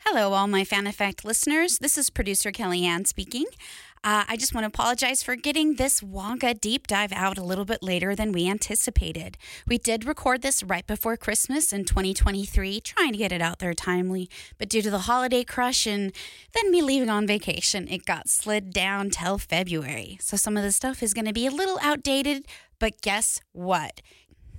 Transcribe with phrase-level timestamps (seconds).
[0.00, 1.78] Hello, all my Fan Effect listeners.
[1.78, 3.46] This is producer KellieAnn speaking.
[4.04, 7.64] Uh, I just want to apologize for getting this Wonka deep dive out a little
[7.64, 9.36] bit later than we anticipated.
[9.66, 13.74] We did record this right before Christmas in 2023, trying to get it out there
[13.74, 16.12] timely, but due to the holiday crush and
[16.54, 20.18] then me leaving on vacation, it got slid down till February.
[20.20, 22.46] So some of the stuff is going to be a little outdated,
[22.78, 24.02] but guess what?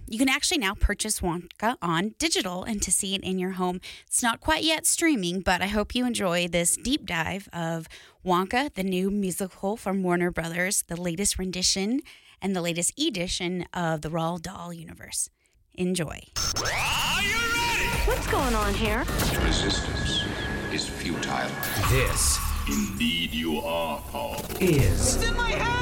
[0.10, 3.82] You can actually now purchase Wonka on digital and to see it in your home.
[4.06, 7.90] It's not quite yet streaming, but I hope you enjoy this deep dive of
[8.26, 12.00] Wonka, the new musical from Warner Brothers, the latest rendition
[12.42, 15.30] and the latest edition of the Roald Dahl universe.
[15.74, 16.22] Enjoy.
[16.56, 17.90] Are you ready?
[18.06, 19.04] What's going on here?
[19.44, 20.24] Resistance
[20.72, 21.50] is futile.
[21.90, 24.58] This Indeed, you are powerful.
[24.60, 25.78] is in my hand!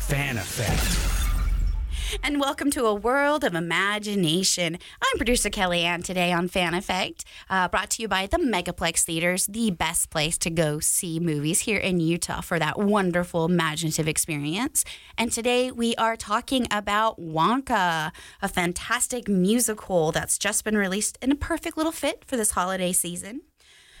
[0.00, 1.11] Fan Effect.
[2.20, 4.78] And welcome to a world of imagination.
[5.02, 9.46] I'm producer KellieAnn today on Fan Effect, uh, brought to you by the Megaplex Theaters,
[9.46, 14.84] the best place to go see movies here in Utah for that wonderful imaginative experience.
[15.16, 21.32] And today we are talking about Wonka, a fantastic musical that's just been released in
[21.32, 23.40] a perfect little fit for this holiday season.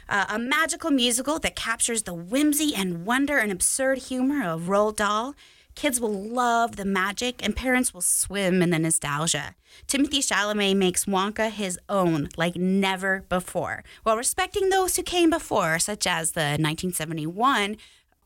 [0.08, 4.96] Uh, a magical musical that captures the whimsy and wonder and absurd humor of Roald
[4.96, 5.34] Dahl.
[5.74, 9.54] Kids will love the magic, and parents will swim in the nostalgia.
[9.88, 15.78] Timothée Chalamet makes Wonka his own like never before, while respecting those who came before,
[15.78, 17.76] such as the 1971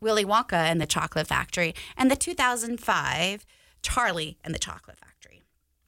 [0.00, 3.46] Willy Wonka and the Chocolate Factory and the 2005
[3.82, 5.42] Charlie and the Chocolate Factory.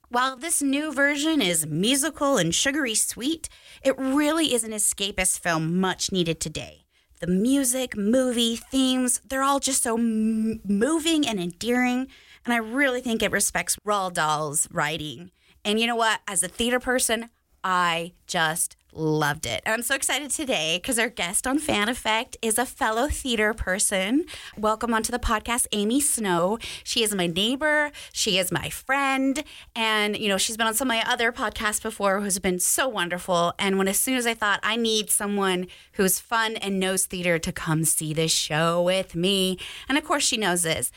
[0.09, 3.49] While this new version is musical and sugary sweet,
[3.83, 6.85] it really is an escapist film much needed today.
[7.19, 12.07] The music, movie, themes, they're all just so m- moving and endearing,
[12.45, 15.31] and I really think it respects Roald Dahl's writing.
[15.65, 16.21] And you know what?
[16.27, 17.29] As a theater person,
[17.61, 19.61] I just loved it.
[19.65, 23.53] And I'm so excited today because our guest on Fan Effect is a fellow theater
[23.53, 24.25] person.
[24.57, 26.57] Welcome onto the podcast, Aimee Snow.
[26.83, 29.43] She is my neighbor, she is my friend,
[29.75, 32.87] and you know, she's been on some of my other podcasts before who's been so
[32.87, 33.53] wonderful.
[33.59, 37.37] And when as soon as I thought I need someone who's fun and knows theater
[37.39, 40.91] to come see this show with me, and of course she knows this.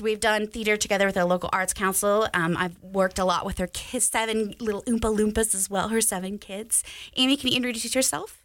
[0.00, 2.28] We've done theater together with our local arts council.
[2.34, 6.00] Um, I've worked a lot with her kids, seven little Oompa Loompas as well, her
[6.00, 6.84] seven kids.
[7.16, 8.42] Aimee, can you introduce yourself?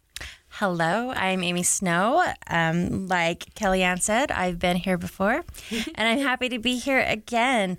[0.48, 2.24] Hello, I'm Aimee Snow.
[2.48, 5.44] Um, like KellieAnn said, I've been here before,
[5.94, 7.78] and I'm happy to be here again.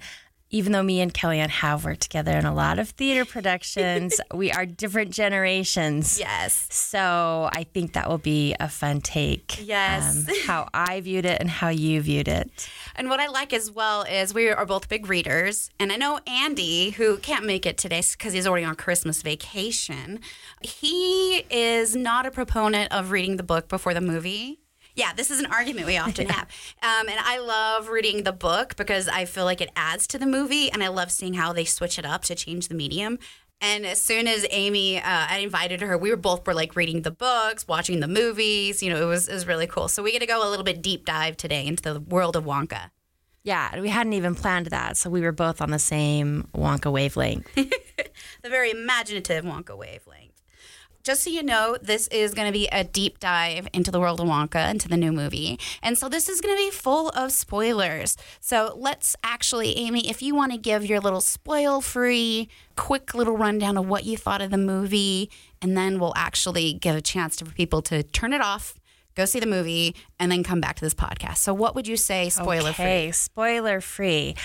[0.52, 4.52] Even though me and KellieAnn have worked together in a lot of theater productions, we
[4.52, 6.20] are different generations.
[6.20, 6.68] Yes.
[6.72, 9.66] So I think that will be a fun take.
[9.66, 10.28] Yes.
[10.28, 12.70] um, how I viewed it and how you viewed it.
[12.96, 15.70] And what I like as well is we are both big readers.
[15.80, 20.20] And I know Andy, who can't make it today because he's already on Christmas vacation,
[20.62, 24.60] he is not a proponent of reading the book before the movie.
[25.00, 26.50] Yeah, this is an argument we often have.
[26.84, 30.26] Um, and I love reading the book because I feel like it adds to the
[30.26, 30.70] movie.
[30.70, 33.18] And I love seeing how they switch it up to change the medium.
[33.62, 37.04] And as soon as Aimee, uh, I invited her, we were both were like reading
[37.04, 38.84] the books, watching the movies.
[38.84, 39.88] You know, it was, it was really cool.
[39.88, 42.44] So we get to go a little bit deep dive today into the world of
[42.44, 42.92] Wonka.
[43.44, 47.48] Yeah, we hadn't even planned that, so we were both on the same Wonka wavelength.
[47.56, 50.39] the very imaginative Wonka wavelength.
[51.10, 54.20] Just so you know, this is going to be a deep dive into the world
[54.20, 55.60] of Wonka, into the new movie.
[55.82, 58.16] And so this is going to be full of spoilers.
[58.40, 63.36] So let's actually, Aimee, if you want to give your little spoil free, quick little
[63.36, 65.32] rundown of what you thought of the movie,
[65.64, 68.80] and then we'll actually give a chance for people to turn it off.
[69.16, 71.38] Go see the movie and then come back to this podcast.
[71.38, 72.86] So, what would you say, spoiler free?
[72.86, 74.36] Okay, spoiler free.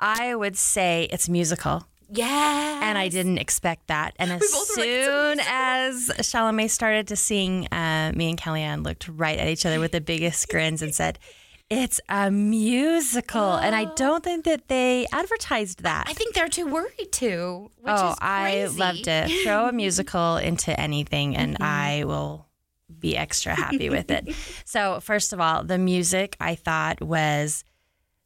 [0.00, 1.86] I would say it's musical.
[2.10, 2.80] Yeah.
[2.82, 4.14] And I didn't expect that.
[4.18, 9.08] And as were like, soon as Chalamet started to sing, uh, me and KellieAnn looked
[9.08, 11.18] right at each other with the biggest grins and said,
[11.70, 13.54] It's a musical.
[13.54, 16.04] And I don't think that they advertised that.
[16.08, 17.70] I think they're too worried to.
[17.80, 19.44] Which oh, I loved it.
[19.44, 22.46] Throw a musical into anything, and I will
[22.98, 24.34] be extra happy with it.
[24.64, 27.64] So, first of all, the music I thought was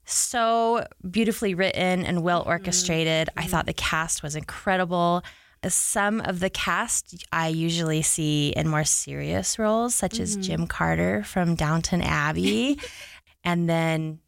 [0.08, 2.50] so beautifully written and well mm-hmm.
[2.50, 3.28] orchestrated.
[3.36, 3.88] I thought the mm-hmm.
[3.88, 5.22] cast was incredible.
[5.62, 10.42] Uh, some of the cast I usually see in more serious roles, such as mm-hmm.
[10.42, 12.80] Jim Carter from Downton Abbey,
[13.44, 14.20] and then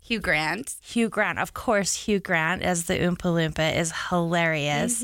[0.00, 0.74] Hugh Grant.
[0.82, 1.38] Hugh Grant.
[1.38, 5.02] Of course, Hugh Grant as the Oompa Loompa is hilarious.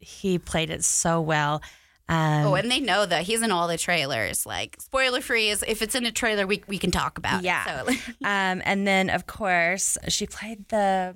[0.00, 1.62] He played it so well.
[2.10, 4.44] Um, Oh, and they know that he's in all the trailers.
[4.44, 7.42] Like spoiler free is if it's in a trailer, we we can talk about.
[7.44, 7.84] Yeah.
[7.88, 7.98] It.
[7.98, 11.14] So, um, and then, of course, she played the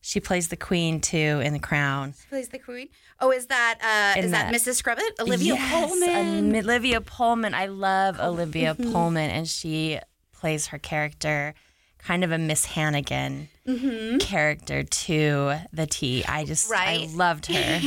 [0.00, 2.14] She plays the queen too in The Crown.
[2.28, 2.88] Plays the queen.
[3.20, 4.76] Oh, is that uh, is that that- Mrs.
[4.76, 5.12] Scrubbit?
[5.18, 6.54] Olivia Yes, Colman.
[6.54, 7.54] um, Olivia Colman.
[7.54, 9.98] I love Olivia Colman, and she
[10.32, 11.54] plays her character
[11.98, 13.48] kind of a Miss Hannigan
[14.20, 16.24] character to the T.
[16.26, 17.08] I just Right.
[17.10, 17.80] I loved her.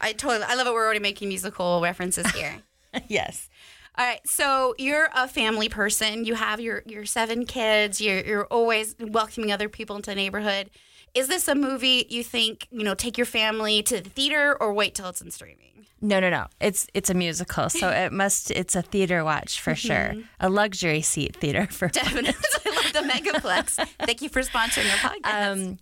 [0.00, 0.44] I totally.
[0.44, 0.72] I love it.
[0.72, 2.62] We're already making musical references here.
[3.08, 3.48] yes.
[3.96, 6.24] All right, so you're a family person.
[6.24, 8.00] You have your your seven kids.
[8.00, 10.70] You're you're always welcoming other people into the neighborhood.
[11.14, 14.72] Is this a movie you think you know take your family to the theater or
[14.72, 15.86] wait till it's in streaming?
[16.00, 16.46] No, no, no.
[16.60, 18.50] It's it's a musical, so it must.
[18.50, 20.14] It's a theater watch for sure.
[20.40, 21.88] A luxury seat theater for.
[21.88, 22.34] Definitely,
[22.66, 23.86] I love the Megaplex.
[24.00, 25.52] Thank you for sponsoring our podcast.
[25.52, 25.78] Um,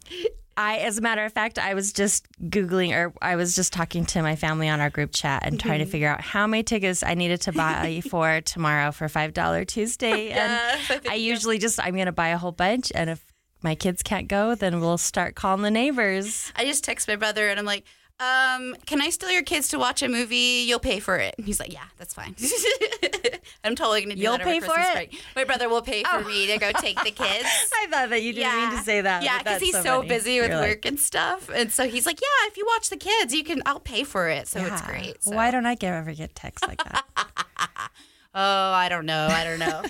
[0.57, 4.05] I, as a matter of fact, I was just googling, or I was just talking
[4.07, 5.93] to my family on our group chat and trying to mm-hmm.
[5.93, 10.31] figure out how many tickets I needed to buy for tomorrow for five dollar Tuesday.
[10.31, 10.61] And
[11.09, 13.25] I usually just I'm gonna buy a whole bunch, and if
[13.63, 16.53] my kids can't go, then we'll start calling the neighbors.
[16.57, 17.85] I just text my brother and I'm like,
[18.21, 20.65] um, "Can I steal your kids to watch a movie?
[20.67, 22.35] You'll pay for it." And he's like, "Yeah, that's fine."
[23.65, 24.87] I'm totally gonna do You'll that over pay for it?
[24.89, 24.93] Oh.
[24.95, 25.23] break.
[25.37, 27.49] My brother will pay for me to go take the kids.
[27.75, 29.23] I thought that you didn't mean to say that.
[29.23, 30.09] Yeah, because he's so, funny.
[30.09, 32.91] busy with You're like, work and stuff, and so he's like, "Yeah, if you watch
[32.91, 33.63] the kids, you can.
[33.67, 35.23] I'll pay for it." So it's great.
[35.23, 35.35] So.
[35.35, 37.05] Why don't I ever get texts like that?
[38.35, 38.41] Oh,
[38.73, 39.27] I don't know.
[39.31, 39.83] I don't know.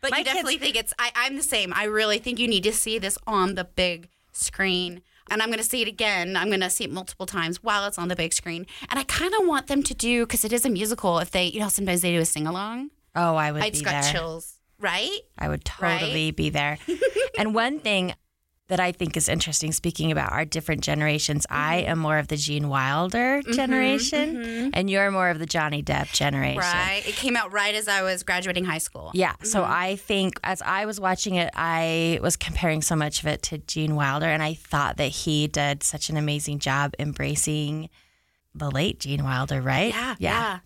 [0.00, 0.94] but My you definitely kids- think it's.
[0.98, 1.74] I, I'm the same.
[1.74, 5.02] I really think you need to see this on the big screen.
[5.30, 6.36] And I'm going to see it again.
[6.36, 8.66] I'm going to see it multiple times while it's on the big screen.
[8.88, 11.18] And I kind of want them to do because it is a musical.
[11.18, 12.90] If they, you know, sometimes they do a sing along.
[13.14, 14.12] Oh, I would I be just got there.
[14.12, 14.54] chills.
[14.78, 15.20] Right?
[15.38, 16.78] I would totally be there.
[17.38, 18.14] and one thing
[18.68, 21.90] that I think is interesting, speaking about our different generations, I Mm-hmm.
[21.90, 24.70] am more of the Gene Wilder mm-hmm, generation, mm-hmm.
[24.72, 26.58] and you're more of the Johnny Depp generation.
[26.58, 27.02] Right.
[27.06, 29.10] It came out right as I was graduating high school.
[29.14, 29.34] Yeah.
[29.42, 29.72] So mm-hmm.
[29.72, 33.58] I think as I was watching it, I was comparing so much of it to
[33.58, 37.88] Gene Wilder, and I thought that he did such an amazing job embracing
[38.54, 39.92] the late Gene Wilder, right?
[39.92, 40.16] Yeah.
[40.18, 40.58] Yeah.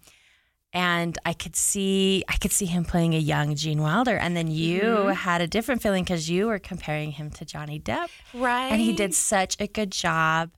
[0.73, 4.49] And I could see I could see him playing a young Gene Wilder, and then
[4.49, 5.11] you Mm-hmm.
[5.13, 8.69] had a different feeling because you were comparing him to Johnny Depp, Right.
[8.71, 10.51] and he did such a good job,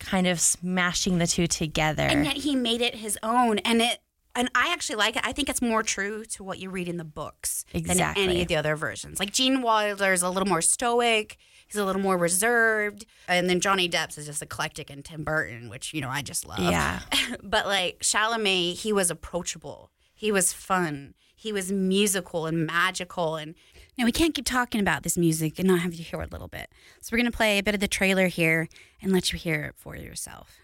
[0.00, 2.02] kind of smashing the two together.
[2.02, 3.98] and yet he made it his own and it
[4.36, 5.22] and I actually like it.
[5.24, 8.24] I think it's more true to what you read in the books than Exactly.
[8.24, 9.20] any of the other versions.
[9.20, 11.36] Like Gene Wilder is a little more stoic,
[11.66, 15.68] he's a little more reserved, and then Johnny Depp's is just eclectic and Tim Burton,
[15.68, 16.60] which you know I just love.
[16.60, 17.00] Yeah.
[17.42, 19.90] but like Chalamet, he was approachable.
[20.14, 21.14] He was fun.
[21.34, 23.54] He was musical and magical and
[23.96, 26.32] now we can't keep talking about this music and not have you hear it a
[26.32, 26.68] little bit.
[27.00, 28.68] So we're gonna play a bit of the trailer here
[29.00, 30.58] and let you hear it for yourself.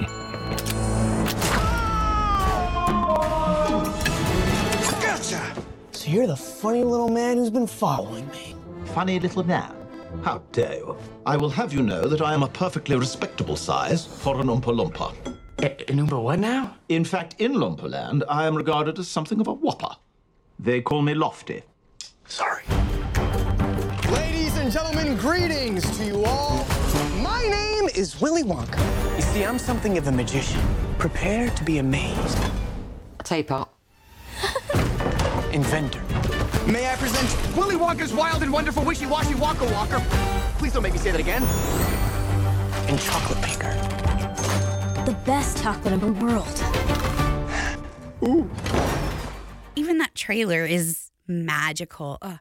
[6.04, 8.54] So you're the funny little man who's been following me.
[8.92, 9.74] Funny little man.
[10.22, 10.98] How dare you?
[11.24, 14.64] I will have you know that I am a perfectly respectable size for an Oompa
[14.64, 15.94] Loompa.
[15.94, 16.76] Number what now?
[16.90, 19.96] In fact, in Loompa I am regarded as something of a whopper.
[20.58, 21.62] They call me Lofty.
[22.28, 22.64] Sorry.
[24.12, 26.66] Ladies and gentlemen, greetings to you all.
[27.22, 28.78] My name is Willy Wonka.
[29.16, 30.60] You see, I'm something of a magician.
[30.98, 32.38] Prepare to be amazed.
[33.24, 33.70] Teapot.
[35.54, 36.02] Inventor.
[36.66, 40.04] May I present Willy Wonka's wild and wonderful wishy-washy Wonka Walker?
[40.58, 41.44] Please don't make me say that again.
[42.88, 43.72] And chocolate maker.
[45.04, 46.64] The best chocolate in the world.
[48.24, 48.50] Ooh.
[49.76, 52.18] Even that trailer is magical.
[52.20, 52.40] Ugh.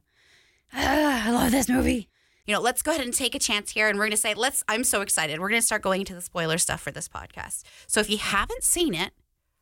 [0.74, 2.10] Ah, I love this movie.
[2.48, 4.34] You know, let's go ahead and take a chance here and we're going to say,
[4.34, 5.40] let's, I'm so excited.
[5.40, 7.62] We're going to start going into the spoiler stuff for this podcast.
[7.86, 9.12] So if you haven't seen it,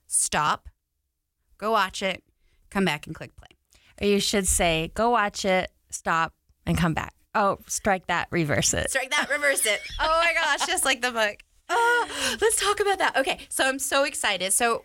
[0.08, 0.70] stop,
[1.58, 2.24] go watch it,
[2.72, 3.50] come back and click play.
[4.02, 6.34] or you should say, "Go watch it, stop,
[6.66, 8.90] and come back." Oh, strike that, reverse it.
[8.90, 9.80] Strike that, reverse it.
[10.00, 11.38] Oh my gosh, just like the book.
[11.70, 13.16] Oh, let's talk about that.
[13.16, 14.52] Okay, so I'm so excited.
[14.52, 14.84] So,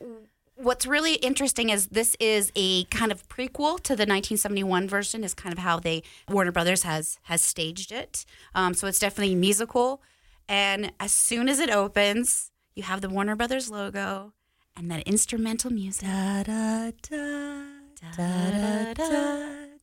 [0.54, 5.24] what's really interesting is this is a kind of prequel to the 1971 version.
[5.24, 8.24] Is kind of how they Warner Brothers has has staged it.
[8.54, 10.02] Um, so it's definitely musical.
[10.48, 14.32] And as soon as it opens, you have the Warner Brothers logo
[14.76, 16.06] and that instrumental music.
[16.06, 17.62] Da, da, da,
[18.02, 19.78] and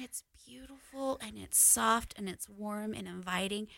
[0.00, 3.68] it's beautiful and it's soft and it's warm and inviting.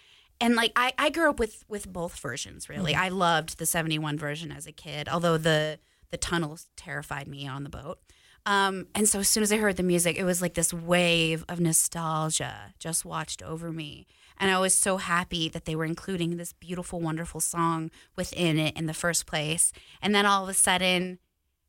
[0.41, 2.93] And like I, I grew up with with both versions really.
[2.93, 3.03] Mm-hmm.
[3.03, 5.79] I loved the 71 version as a kid, although the
[6.11, 7.99] the tunnels terrified me on the boat.
[8.47, 11.45] Um, and so as soon as I heard the music, it was like this wave
[11.49, 14.07] of nostalgia just watched over me.
[14.39, 18.77] And I was so happy that they were including this beautiful, wonderful song within it
[18.77, 19.73] in the first place.
[20.01, 21.19] And then all of a sudden,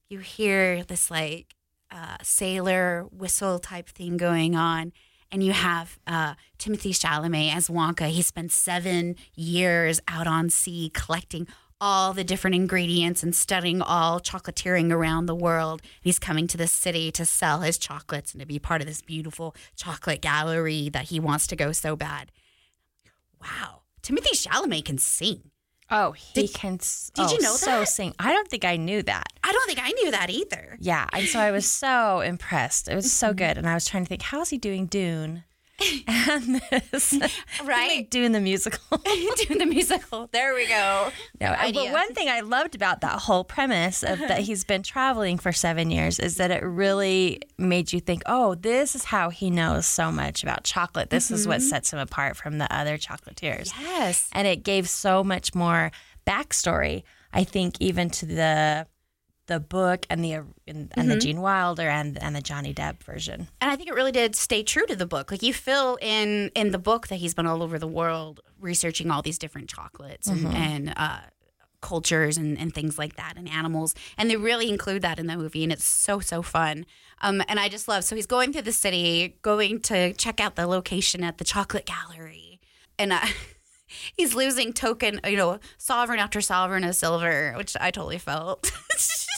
[0.09, 1.55] you hear this like
[1.91, 4.93] uh, sailor whistle type thing going on.
[5.31, 8.07] And you have uh, Timothée Chalamet as Wonka.
[8.09, 11.47] He spent seven years out on sea collecting
[11.81, 15.81] all the different ingredients and studying all chocolatiering around the world.
[16.01, 19.01] He's coming to this city to sell his chocolates and to be part of this
[19.01, 22.31] beautiful chocolate gallery that he wants to go so bad.
[23.41, 23.81] Wow.
[24.01, 25.51] Timothée Chalamet can sing.
[25.91, 26.77] Oh, he Did- can.
[26.77, 27.89] did you oh, know so that?
[27.89, 28.13] sing?
[28.19, 29.33] I don't think I knew that.
[29.43, 30.77] I don't think I knew that either.
[30.79, 32.87] Yeah, and so I was so impressed.
[32.87, 33.27] It was Mm-hmm.
[33.27, 35.43] so good, and I was trying to think, how is he doing Dune?
[36.07, 37.13] And this,
[37.63, 37.97] Right?
[37.97, 38.97] like Dune the musical.
[39.47, 40.27] Doing the musical.
[40.31, 41.09] There we go.
[41.41, 41.83] No, Idea.
[41.85, 45.51] but one thing I loved about that whole premise of that he's been traveling for
[45.51, 49.85] seven years is that it really made you think, oh, this is how he knows
[49.85, 51.09] so much about chocolate.
[51.09, 51.49] This is Mm-hmm.
[51.51, 53.71] what sets him apart from the other chocolatiers.
[53.81, 54.29] Yes.
[54.33, 55.91] And it gave so much more
[56.27, 58.87] backstory, I think, even to the
[59.49, 61.19] the book and the and, and the Mm-hmm.
[61.19, 63.49] Gene Wilder and and the Johnny Depp version.
[63.59, 65.31] And I think it really did stay true to the book.
[65.31, 69.11] Like you feel in in the book that he's been all over the world researching
[69.11, 71.19] all these different chocolates and, and uh,
[71.81, 73.95] cultures and, and things like that and animals.
[74.17, 76.85] And they really include that in the movie and it's so so fun.
[77.21, 80.55] Um, and I just love so he's going through the city, going to check out
[80.55, 82.59] the location at the chocolate gallery.
[82.97, 83.19] And uh,
[84.17, 88.71] he's losing token, you know, sovereign after sovereign of silver, which I totally felt.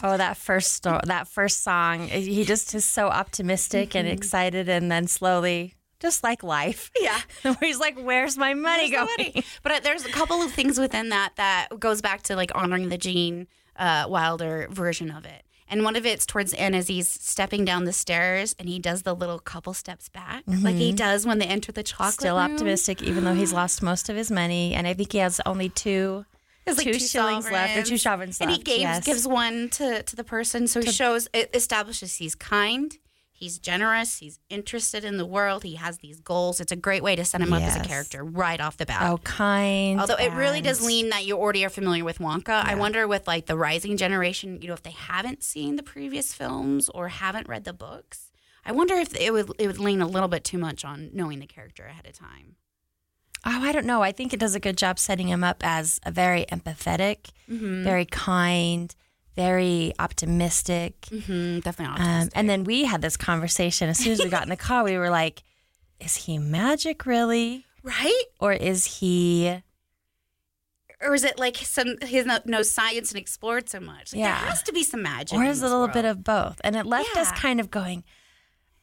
[0.04, 4.92] Oh, that first sto- that first song, he just is so optimistic and excited, and
[4.92, 7.20] then slowly, just like life, yeah.
[7.44, 9.46] where he's like, "Where's my money Where's the going?" money?
[9.62, 12.90] But uh, there's a couple of things within that that goes back to like honoring
[12.90, 15.44] the Gene uh, Wilder version of it.
[15.72, 18.78] And one of it's towards the end as he's stepping down the stairs and he
[18.78, 20.98] does the little couple steps back, like he mm-hmm.
[20.98, 22.14] does when they enter the chocolate.
[22.14, 22.52] Still room.
[22.52, 25.70] optimistic, even though he's lost most of his money, and I think he has only
[25.70, 26.26] two.
[26.66, 28.38] There's like two two shillings left, or two sovereigns.
[28.38, 29.06] sovereigns and he left, gives yes.
[29.06, 30.68] gives one to to the person.
[30.68, 32.96] So he shows it establishes he's kind,
[33.42, 36.62] he's generous, he's interested in the world, he has these goals.
[36.62, 39.02] It's a great way to set him up as a character right off the bat.
[39.12, 40.00] Oh, kind.
[40.00, 42.64] Although it really does lean that you already are familiar with Wonka.
[42.66, 46.34] I wonder with like the rising generation, you know, if they haven't seen the previous
[46.34, 48.32] films or haven't read the books.
[48.64, 51.40] I wonder if it would it would lean a little bit too much on knowing
[51.40, 52.56] the character ahead of time.
[53.44, 54.04] Oh, I don't know.
[54.04, 57.84] I think it does a good job setting him up as a very empathetic, Mm-hmm.
[57.84, 58.94] very kind,
[59.36, 61.00] very optimistic.
[61.12, 64.50] Mm, definitely Um, and then we had this conversation as soon as we got in
[64.50, 64.84] the car.
[64.84, 65.44] We were like,
[66.00, 68.24] "Is he magic really, right?
[68.40, 69.62] or is he?"
[71.04, 74.14] Or is it like some he no, knows science and explored so much?
[74.14, 74.40] Like, Yeah.
[74.40, 75.36] there has to be some magic.
[75.38, 76.62] or is a little bit of both?
[76.64, 78.04] And it left us kind of going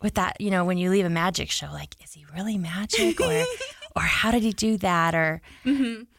[0.03, 3.21] with that, you know, when you leave a magic show, like, is he really magic,
[3.21, 3.45] or
[3.97, 5.41] or how did he do that, or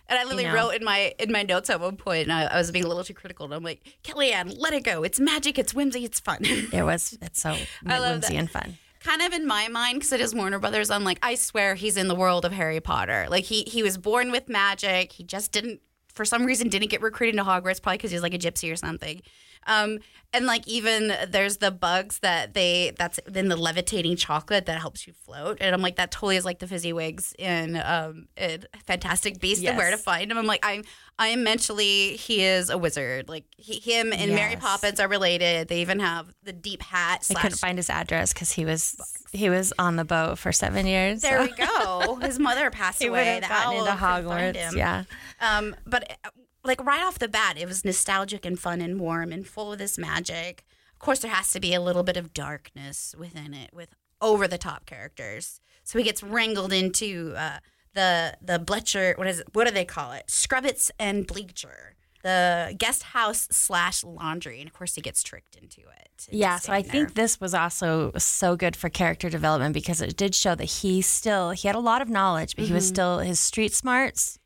[0.09, 0.53] And I literally know.
[0.55, 2.87] wrote in my in my notes at one point, and I, I was being a
[2.87, 3.45] little too critical.
[3.45, 5.03] And I'm like, KellieAnn, let it go.
[5.03, 5.57] It's magic.
[5.59, 6.03] It's whimsy.
[6.03, 6.39] It's fun.
[6.43, 8.39] it was it's so I love whimsy that.
[8.39, 8.77] and fun.
[9.01, 10.89] kind of in my mind because it is Warner Brothers.
[10.89, 13.27] I'm like, I swear he's in the world of Harry Potter.
[13.29, 15.11] Like he he was born with magic.
[15.13, 18.23] He just didn't for some reason didn't get recruited into Hogwarts, probably because he was
[18.23, 19.21] like a gypsy or something.
[19.67, 19.99] Um,
[20.31, 25.07] and like even there's the bugs that they that's in the levitating chocolate that helps
[25.07, 25.57] you float.
[25.59, 29.65] And I'm like, that totally is like the fizzy wigs in um in Fantastic Beasts
[29.65, 30.37] and where to find him.
[30.37, 30.83] I'm like, I'm
[31.17, 33.27] I am mentally he is a wizard.
[33.27, 35.67] Like he, him and Mary Poppins are related.
[35.67, 37.25] They even have the deep hat.
[37.31, 38.95] I couldn't find his address because he was
[39.31, 41.21] he was on the boat for seven years.
[41.21, 42.15] There so we go.
[42.17, 43.25] His mother passed He would away.
[43.25, 44.75] have The gotten into Hogwarts.
[44.75, 45.03] Yeah.
[45.41, 46.17] Um, but
[46.63, 49.79] like right off the bat, it was nostalgic and fun and warm and full of
[49.79, 50.65] this magic.
[50.93, 54.47] Of course, there has to be a little bit of darkness within it with over
[54.47, 55.61] the top characters.
[55.83, 57.59] So he gets wrangled into uh,
[57.93, 59.17] the the Bletcher.
[59.17, 59.47] What is it?
[59.53, 60.27] What do they call it?
[60.27, 61.95] Scrubbits and Bleacher.
[62.21, 66.27] The guest house slash laundry, and of course he gets tricked into it.
[66.27, 70.01] into Yeah, so I staying think this was also so good for character development because
[70.01, 72.85] it did show that he still he had a lot of knowledge, but he was
[72.85, 74.38] still his street smarts.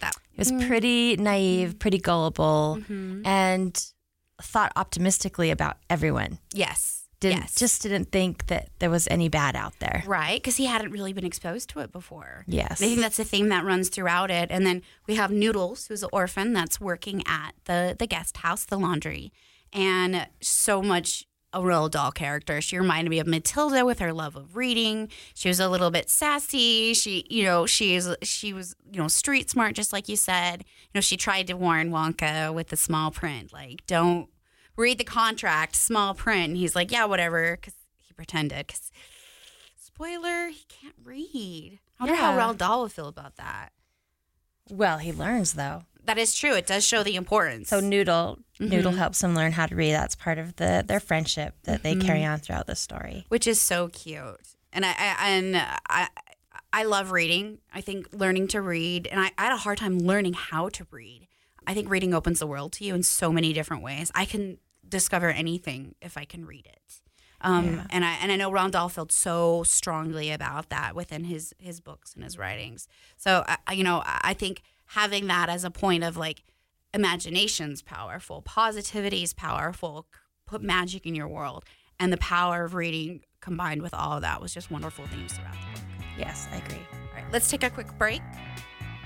[0.00, 0.66] That- He was mm.
[0.66, 1.78] pretty naive, mm-hmm.
[1.78, 3.26] pretty gullible, mm-hmm.
[3.26, 3.92] and
[4.42, 6.38] thought optimistically about everyone.
[6.52, 10.02] yes, Didn't yes, just didn't think that there was any bad out there.
[10.06, 12.44] Right, because he hadn't really been exposed to it before.
[12.46, 12.80] Yes.
[12.80, 14.50] And I think that's the theme that runs throughout it.
[14.50, 18.66] And then we have Noodles, who's an orphan that's working at the the guest house,
[18.66, 19.32] the laundry,
[19.72, 21.24] and so much
[21.56, 22.60] a real doll character.
[22.60, 25.08] She reminded me of Matilda with her love of reading.
[25.34, 26.94] She was a little bit sassy.
[26.94, 30.60] She, you know, she's she was, you know, street smart, just like you said.
[30.60, 34.28] You know, she tried to warn Wonka with the small print, like don't
[34.76, 36.48] read the contract, small print.
[36.48, 38.66] And he's like, yeah, whatever, because he pretended.
[38.66, 38.90] Because
[39.78, 41.78] spoiler, he can't read.
[41.98, 42.40] I wonder how Yeah.
[42.40, 43.70] Roald Dahl would feel about that.
[44.70, 45.84] Well, he learns though.
[46.06, 46.54] That is true.
[46.54, 47.68] It does show the importance.
[47.68, 48.98] So Noodle, Noodle Mm-hmm.
[48.98, 49.92] helps him learn how to read.
[49.92, 53.26] That's part of the their friendship that they carry on throughout the story.
[53.28, 54.40] which is so cute.
[54.72, 55.56] And I, I and
[55.88, 56.08] I
[56.72, 57.58] I love reading.
[57.72, 60.86] I think learning to read, and I, I had a hard time learning how to
[60.90, 61.26] read.
[61.66, 64.10] I think reading opens the world to you in so many different ways.
[64.14, 64.58] I can
[64.88, 67.00] discover anything if I can read it.
[67.40, 71.54] Um, and I and I know Roald Dahl felt so strongly about that within his
[71.58, 72.86] his books and his writings.
[73.16, 76.42] So I, you know I think having that as a point of like
[76.94, 80.06] imagination's powerful, positivity is powerful,
[80.46, 81.64] put magic in your world,
[81.98, 85.52] and the power of reading combined with all of that was just wonderful themes throughout
[85.52, 85.88] the book.
[86.18, 86.86] Yes, I agree.
[86.92, 88.22] All right, let's take a quick break,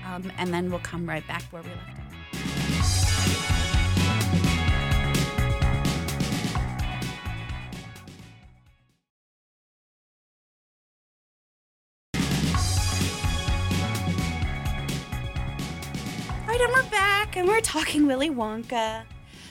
[0.05, 2.00] um, and then we'll come right back where we left off.
[17.31, 19.03] Back, and we're talking Willy Wonka.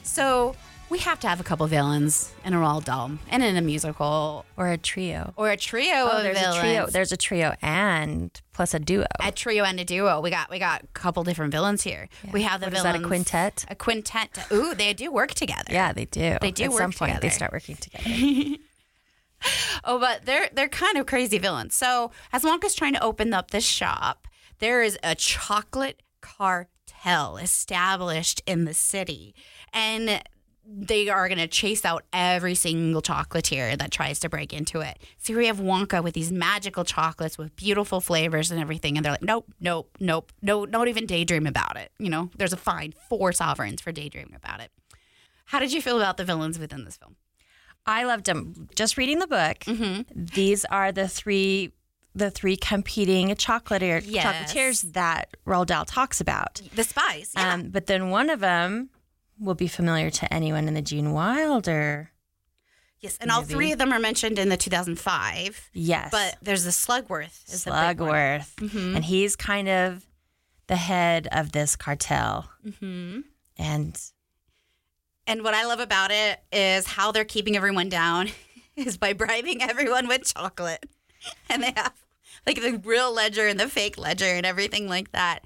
[0.02, 0.54] So
[0.88, 4.44] we have to have a couple villains in a Roald Dahl and in a musical
[4.56, 5.32] Or a trio.
[5.36, 6.56] or a trio Oh, of there's villains.
[6.56, 6.86] a trio.
[6.86, 9.06] There's a trio and plus a duo.
[9.20, 10.20] a trio and a duo.
[10.20, 12.08] We got we got a couple different villains here.
[12.32, 12.98] We have the What is villains.
[13.00, 13.64] that, a quintet?
[13.68, 14.38] A quintet.
[14.52, 15.72] Ooh, they do work together.
[15.72, 16.36] yeah, they do.
[16.40, 18.56] They do At work some point, they start working together.
[19.84, 21.74] Oh, but they're they're kind of crazy villains.
[21.74, 24.26] So as Wonka's trying to open up this shop,
[24.58, 26.02] there is a chocolate
[27.00, 29.34] cartel established in the city,
[29.72, 30.22] and
[30.64, 34.98] they are going to chase out every single chocolatier that tries to break into it.
[35.18, 39.12] So we have Wonka with these magical chocolates with beautiful flavors and everything, and they're
[39.12, 41.90] like, nope, nope, nope, no, don't even daydream about it.
[41.98, 44.70] You know, there's a fine four sovereigns for daydreaming about it.
[45.46, 47.16] How did you feel about the villains within this film?
[47.86, 48.68] I loved them.
[48.76, 50.02] Just reading the book, mm-hmm.
[50.14, 51.72] these are the three
[52.14, 54.52] the three competing chocolatier Yes.
[54.52, 56.60] chocolatiers that Roald Dahl talks about.
[56.74, 57.54] The spies, yeah.
[57.54, 58.90] Um, but then one of them
[59.38, 62.10] will be familiar to anyone in the Gene Wilder.
[62.98, 65.70] Yes, and all three of them are mentioned in the 2005.
[65.72, 67.50] Yes, But there's the Slugworth.
[67.50, 68.10] Is the big one.
[68.10, 70.04] Slugworth, and he's kind of
[70.66, 72.50] the head of this cartel.
[72.66, 73.20] Mm-hmm.
[73.56, 74.00] And
[75.26, 78.28] And what I love about it is how they're keeping everyone down
[78.76, 80.84] is by bribing everyone with chocolate.
[81.50, 81.92] And they have
[82.46, 85.40] like the real ledger and the fake ledger and everything like that.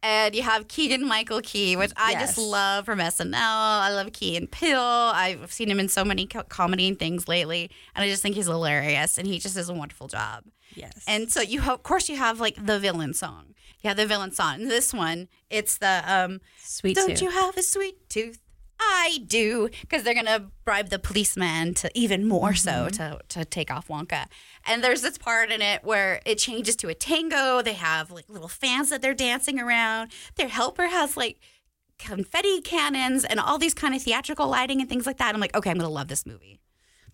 [0.00, 3.34] And you have Keegan Michael Key, which I just love from SNL.
[3.34, 4.78] I love Key and Peele.
[4.80, 8.36] I've seen him in so many co- comedy and things lately, and I just think
[8.36, 9.18] he's hilarious.
[9.18, 10.44] And he just does a wonderful job.
[10.76, 13.54] yes, And so you, have, of course, you have like the villain song.
[13.80, 14.60] Yeah, the villain song.
[14.60, 17.22] In this one, it's the um, sweet "Don't tooth.
[17.22, 18.38] you have a sweet tooth?"
[18.80, 23.70] I do, because they're gonna bribe the policeman to even more so to to take
[23.70, 24.26] off Wonka.
[24.66, 27.62] And there's this part in it where it changes to a tango.
[27.62, 30.12] They have like little fans that they're dancing around.
[30.36, 31.40] Their helper has like
[31.98, 35.34] confetti cannons and all these kind of theatrical lighting and things like that.
[35.34, 36.60] I'm like, okay, I'm gonna love this movie.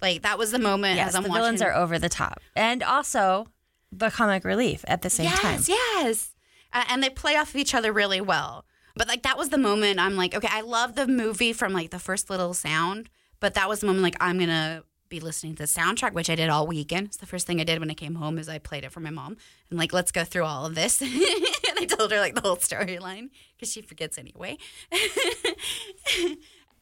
[0.03, 1.43] Like that was the moment yes, as I'm the watching.
[1.43, 3.47] villains are over the top, and also
[3.91, 5.61] the comic relief at the same yes, time.
[5.67, 6.35] Yes,
[6.73, 8.67] Uh, and they play off of each other really well.
[8.97, 11.91] But like that was the moment I'm like, okay, I love the movie from like
[11.91, 15.63] the first little sound, but that was the moment like I'm gonna be listening to
[15.63, 17.09] the soundtrack, which I did all weekend.
[17.09, 19.01] It's the first thing I did when I came home is I played it for
[19.01, 19.37] my mom
[19.71, 21.01] and like let's go through all of this.
[21.03, 24.59] and I told her like the whole storyline because she forgets anyway.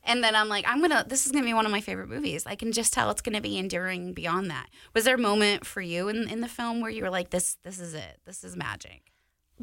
[0.04, 1.04] And then I'm like, I'm gonna.
[1.06, 2.44] This is gonna be one of my favorite movies.
[2.44, 4.68] I can just tell it's gonna be enduring beyond that.
[4.94, 7.56] Was there a moment for you in, in the film where you were like, this
[7.62, 8.18] this is it.
[8.26, 9.11] This is magic.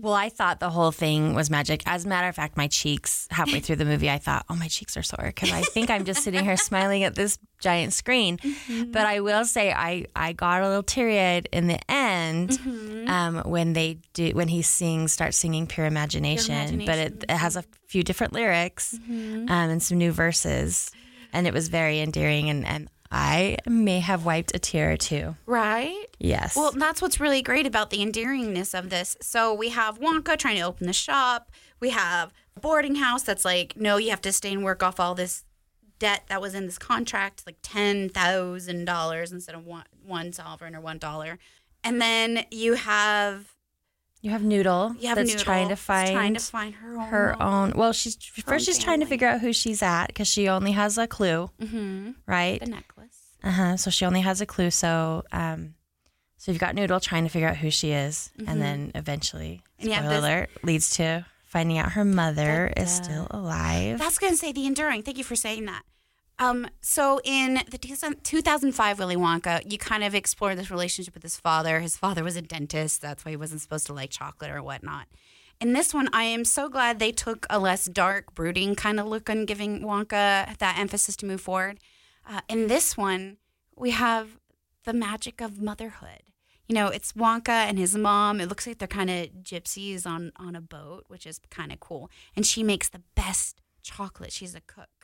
[0.02, 1.84] Well, I thought the whole thing was magic.
[1.86, 4.68] As a matter of fact, my cheeks halfway through the movie, I thought, "Oh, my
[4.68, 8.38] cheeks are sore," because I think I'm just sitting here smiling at this giant screen.
[8.38, 8.92] Mm-hmm.
[8.92, 13.10] But I will say, I I got a little teary-eyed in the end Mm-hmm.
[13.10, 17.56] um, when they do when he sings, starts singing "Pure Imagination." But it, it has
[17.56, 19.50] a few different lyrics Mm-hmm.
[19.50, 20.92] um, and some new verses,
[21.34, 22.50] and it was very endearing.
[22.50, 25.36] And and I may have wiped a tear or two.
[25.46, 26.06] Right.
[26.20, 26.56] Yes.
[26.56, 29.18] Well, that's what's really great about the endearingness of this.
[29.22, 31.52] So we have Wonka trying to open the shop.
[31.80, 35.00] We have a boarding house that's like, no, you have to stay and work off
[35.00, 35.44] all this
[35.98, 40.76] debt that was in this contract, like ten thousand dollars instead of one one sovereign
[40.76, 41.40] or one dollar.
[41.84, 43.56] And then you have
[44.22, 44.96] you have Noodle.
[45.00, 47.74] you have that's Noodle trying to find trying to find her own her own.
[47.76, 50.98] Well, she's first she's trying to figure out who she's at because she only has
[50.98, 52.12] a clue, mm-hmm.
[52.26, 52.60] right?
[52.60, 53.18] the necklace.
[53.44, 53.78] Uh huh.
[53.78, 54.70] So she only has a clue.
[54.72, 55.76] So, um,
[56.38, 59.82] so you've got Noodle trying to figure out who she is, and then eventually, Mm-hmm.
[59.82, 63.98] And you have spoiler this- alert, leads to finding out her mother is still alive.
[63.98, 65.04] That's going to say the enduring.
[65.04, 65.84] Thank you for saying that.
[66.40, 71.38] Um, so in the 2005 Willy Wonka, you kind of explore this relationship with his
[71.38, 71.82] father.
[71.82, 73.02] His father was a dentist.
[73.02, 75.08] That's why he wasn't supposed to like chocolate or whatnot.
[75.60, 79.08] In this one, I am so glad they took a less dark, brooding kind of
[79.08, 81.80] look on giving Wonka that emphasis to move forward.
[82.26, 83.36] Uh, in this one,
[83.76, 84.38] we have
[84.86, 86.24] the magic of motherhood.
[86.70, 88.40] You know, it's Wonka and his mom.
[88.40, 91.82] It looks like they're kind of gypsies on on a boat, which is kind of
[91.82, 92.10] cool.
[92.36, 94.32] And she makes the best chocolate.
[94.32, 94.99] She's a cook.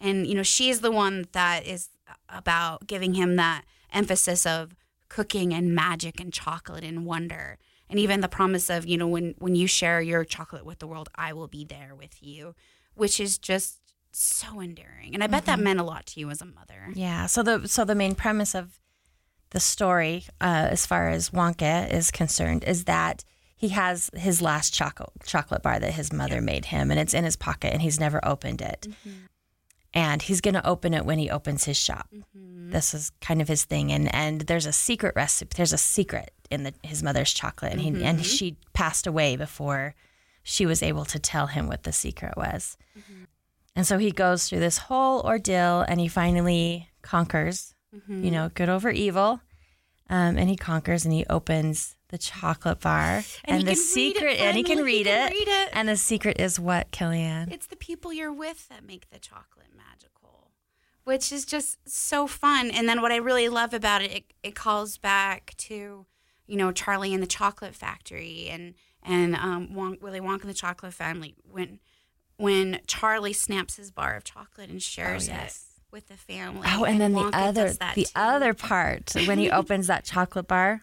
[0.00, 1.88] And you know, she's the one that is
[2.28, 4.74] about giving him that emphasis of
[5.08, 7.58] cooking and magic and chocolate and wonder.
[7.88, 10.86] And even the promise of, you know, when when you share your chocolate with the
[10.86, 12.54] world, I will be there with you,
[12.94, 13.80] which is just
[14.12, 15.14] so endearing.
[15.14, 16.88] And I bet that meant a lot to you as a mother.
[16.94, 17.26] Yeah.
[17.26, 18.78] So the so the main premise of
[19.50, 23.24] the story, uh, as far as Wonka is concerned, is that
[23.56, 27.24] he has his last chocolate chocolate bar that his mother made him, and it's in
[27.24, 28.86] his pocket, and he's never opened it.
[29.92, 32.08] And he's going to open it when he opens his shop.
[32.34, 35.54] This is kind of his thing, and and there's a secret recipe.
[35.56, 39.96] There's a secret in the his mother's chocolate, and he and she passed away before
[40.44, 42.76] she was able to tell him what the secret was.
[43.76, 48.22] And so he goes through this whole ordeal and he finally conquers, Mm-hmm.
[48.24, 49.40] you know, good over evil.
[50.08, 53.22] Um, and he conquers and he opens the chocolate bar.
[53.44, 54.92] And he the read secret, and he can, finally.
[54.92, 55.34] He read, can it.
[55.34, 55.68] read it.
[55.72, 57.52] And the secret is what, KellieAnn?
[57.52, 60.50] It's the people you're with that make the chocolate magical,
[61.04, 62.70] which is just so fun.
[62.70, 66.06] And then what I really love about it, it, it calls back to,
[66.46, 70.54] you know, Charlie and the Chocolate Factory and and um, Won- Willy Wonka and the
[70.54, 71.34] Chocolate Family.
[71.50, 71.80] When
[72.36, 75.66] when Charlie snaps his bar of chocolate and shares yes.
[75.68, 76.66] it with the family.
[76.70, 78.10] Oh, and then the other the too.
[78.14, 80.82] other part when he opens that chocolate bar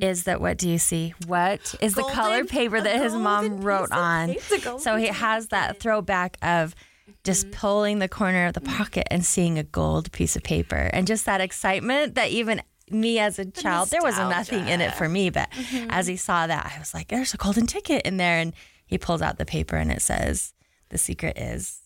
[0.00, 1.14] is that what do you see?
[1.26, 2.14] What is the Mm-hmm.
[2.14, 4.34] Color paper that his mom wrote on?
[4.62, 6.74] golden So he has that throwback of
[7.22, 7.54] just Mm-hmm.
[7.60, 11.24] pulling the corner of the pocket and seeing a gold piece of paper and just
[11.26, 15.30] that excitement that even me as a child, there was nothing in it for me,
[15.30, 15.90] but Mm-hmm.
[15.90, 18.38] as he saw that, I was like, there's a golden ticket in there.
[18.38, 18.52] And
[18.86, 20.52] he pulls out the paper and it says,
[20.90, 21.80] the secret is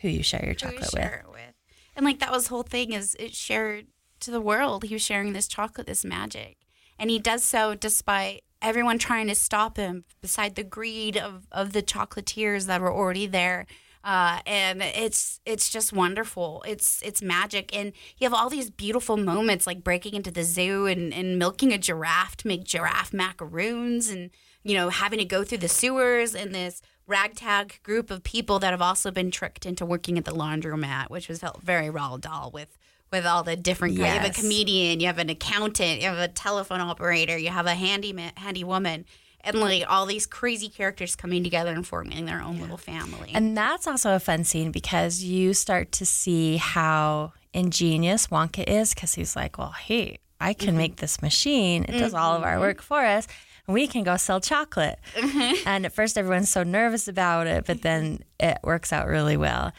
[0.00, 1.40] who you share your who you chocolate share with.
[1.40, 1.53] it with.
[1.96, 3.86] And like that was whole thing is it shared
[4.20, 4.84] to the world.
[4.84, 6.56] He was sharing this chocolate, this magic.
[6.98, 11.72] And he does so despite everyone trying to stop him, beside the greed of, of
[11.72, 13.66] the chocolatiers that were already there.
[14.02, 16.62] Uh, and it's it's just wonderful.
[16.66, 20.84] It's it's magic, and you have all these beautiful moments like breaking into the zoo
[20.84, 24.28] and, and milking a giraffe to make giraffe macaroons, and
[24.62, 28.70] you know having to go through the sewers and this ragtag group of people that
[28.70, 32.50] have also been tricked into working at the laundromat, which was felt very Roald Dahl
[32.52, 32.76] with
[33.12, 33.94] with all the different.
[33.94, 37.66] You have a comedian, you have an accountant, you have a telephone operator, you have
[37.66, 39.04] a handyman, handy woman,
[39.42, 43.30] and like all these crazy characters coming together and forming their own little family.
[43.34, 48.94] And that's also a fun scene because you start to see how ingenious Wonka is
[48.94, 50.78] because he's like, well, hey, I can Mm-hmm.
[50.78, 51.84] make this machine.
[51.88, 53.28] It does all of our work for us.
[53.66, 54.98] We can go sell chocolate.
[55.14, 55.66] Mm-hmm.
[55.68, 59.72] and at first, everyone's so nervous about it, but then it works out really well.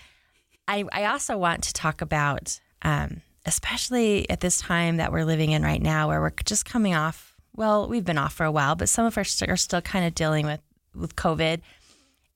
[0.68, 5.52] I, I also want to talk about, um, especially at this time that we're living
[5.52, 7.36] in right now, where we're just coming off.
[7.56, 10.16] Well, we've been off for a while, but some of us are still kind of
[10.16, 10.62] dealing with
[10.96, 11.62] with COVID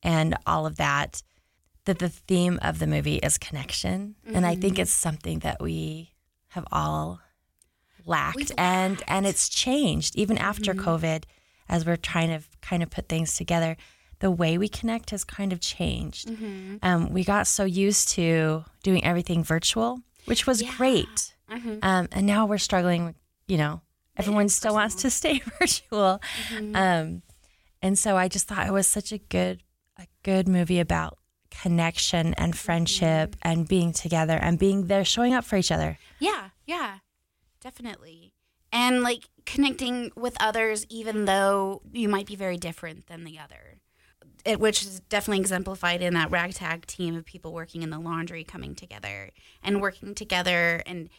[0.04, 1.24] and all of that.
[1.86, 6.12] That the theme of the movie is connection, and I think it's something that we
[6.50, 7.20] have all
[8.06, 11.24] lacked, We've and and it's changed even after COVID,
[11.70, 13.78] as we're trying to kind of put things together.
[14.20, 16.30] The way we connect has kind of changed.
[16.82, 21.34] Um, we got so used to doing everything virtual, which was great,
[21.82, 23.16] um, and now we're struggling.
[23.48, 23.82] You know,
[24.18, 26.20] everyone still wants to stay virtual,
[26.76, 27.22] um,
[27.82, 29.64] and so I just thought it was such a good
[29.98, 31.18] a good movie about
[31.50, 35.98] connection and friendship and being together and being there, showing up for each other.
[36.20, 37.00] Yeah, yeah,
[37.62, 38.34] definitely.
[38.72, 43.78] And like connecting with others, even though you might be very different than the other,
[44.46, 48.44] it, which is definitely exemplified in that ragtag team of people working in the laundry
[48.44, 49.32] coming together
[49.64, 50.84] and working together.
[50.86, 51.10] And,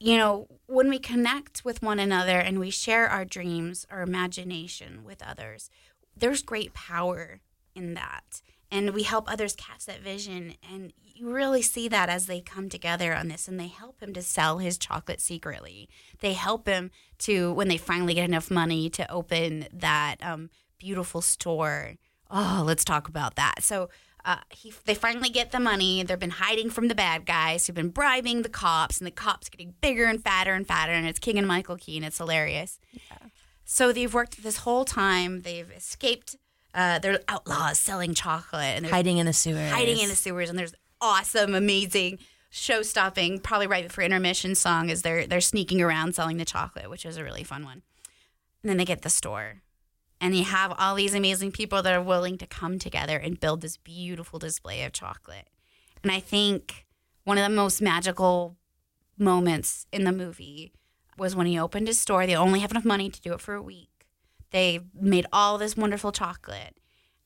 [0.00, 5.04] you know, when we connect with one another and we share our dreams, our imagination
[5.04, 5.68] with others,
[6.16, 7.40] there's great power
[7.74, 8.40] in that.
[8.74, 10.54] And we help others catch that vision.
[10.68, 14.12] And you really see that as they come together on this and they help him
[14.14, 15.88] to sell his chocolate secretly.
[16.18, 21.22] They help him to, when they finally get enough money, to open that um, beautiful
[21.22, 21.94] store.
[22.30, 23.62] Oh, let's talk about that.
[23.62, 23.90] So,
[24.24, 26.02] uh, he, they finally get the money.
[26.02, 29.50] They've been hiding from the bad guys who've been bribing the cops, and the cops
[29.50, 30.92] getting bigger and fatter and fatter.
[30.92, 32.80] And it's Keegan Michael Key, it's hilarious.
[32.92, 33.28] Yeah.
[33.64, 35.42] So they've worked this whole time.
[35.42, 36.36] They've escaped.
[36.74, 39.70] Uh, they're outlaws selling chocolate and Hiding in the sewers.
[39.70, 40.50] hiding in the sewers.
[40.50, 42.18] And there's awesome, amazing
[42.50, 46.90] show stopping, probably right before intermission song is they're they're sneaking around selling the chocolate,
[46.90, 47.82] which is a really fun one.
[48.62, 49.62] And then they get the store.
[50.20, 53.60] And you have all these amazing people that are willing to come together and build
[53.60, 55.48] this beautiful display of chocolate.
[56.02, 56.86] And I think
[57.24, 58.56] one of the most magical
[59.18, 60.72] moments in the movie
[61.18, 62.26] was when he opened his store.
[62.26, 63.90] They only have enough money to do it for a week.
[64.54, 66.76] They made all this wonderful chocolate.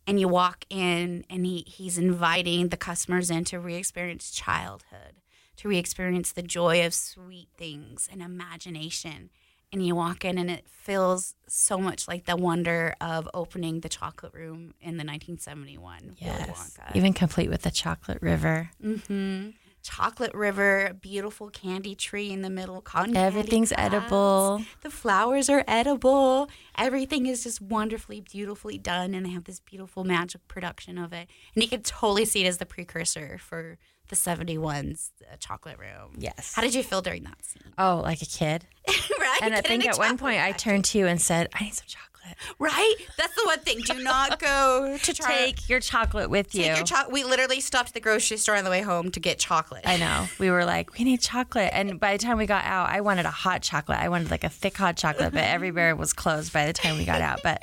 [0.06, 5.20] And you walk in and he, he's inviting the customers in to re-experience childhood,
[5.58, 9.28] to re-experience the joy of sweet things and imagination.
[9.70, 13.90] And you walk in and it feels so much like the wonder of opening the
[13.90, 16.78] chocolate room in the 1971 Yes.
[16.94, 18.70] Even complete with the chocolate river.
[18.80, 19.50] hmm
[19.90, 22.83] Chocolate river, beautiful candy tree in the middle.
[22.83, 24.62] Cotton Everything's edible.
[24.83, 26.51] The flowers are edible.
[26.77, 31.27] Everything is just wonderfully, beautifully done, and they have this beautiful magic production of it.
[31.55, 36.14] And you can totally see it as the precursor for the 71's uh, chocolate room.
[36.18, 36.55] Yes.
[36.55, 37.73] How did you feel during that scene?
[37.77, 38.66] Oh, like a kid.
[39.18, 39.38] right?
[39.42, 41.87] And I think at one point I turned to you and said, I need some
[41.87, 42.09] chocolate.
[42.59, 42.94] Right?
[43.16, 43.81] That's the one thing.
[43.81, 45.37] Do not go to try.
[45.37, 46.75] Take your chocolate with you.
[46.85, 47.12] Chocolate.
[47.12, 49.83] We literally stopped at the grocery store on the way home to get chocolate.
[49.87, 50.27] I know.
[50.38, 51.71] We were like, we need chocolate.
[51.73, 53.99] And by the time we got out, I wanted a hot chocolate.
[53.99, 57.05] I wanted like a thick hot chocolate, but everywhere was closed by the time we
[57.05, 57.40] got out.
[57.42, 57.62] But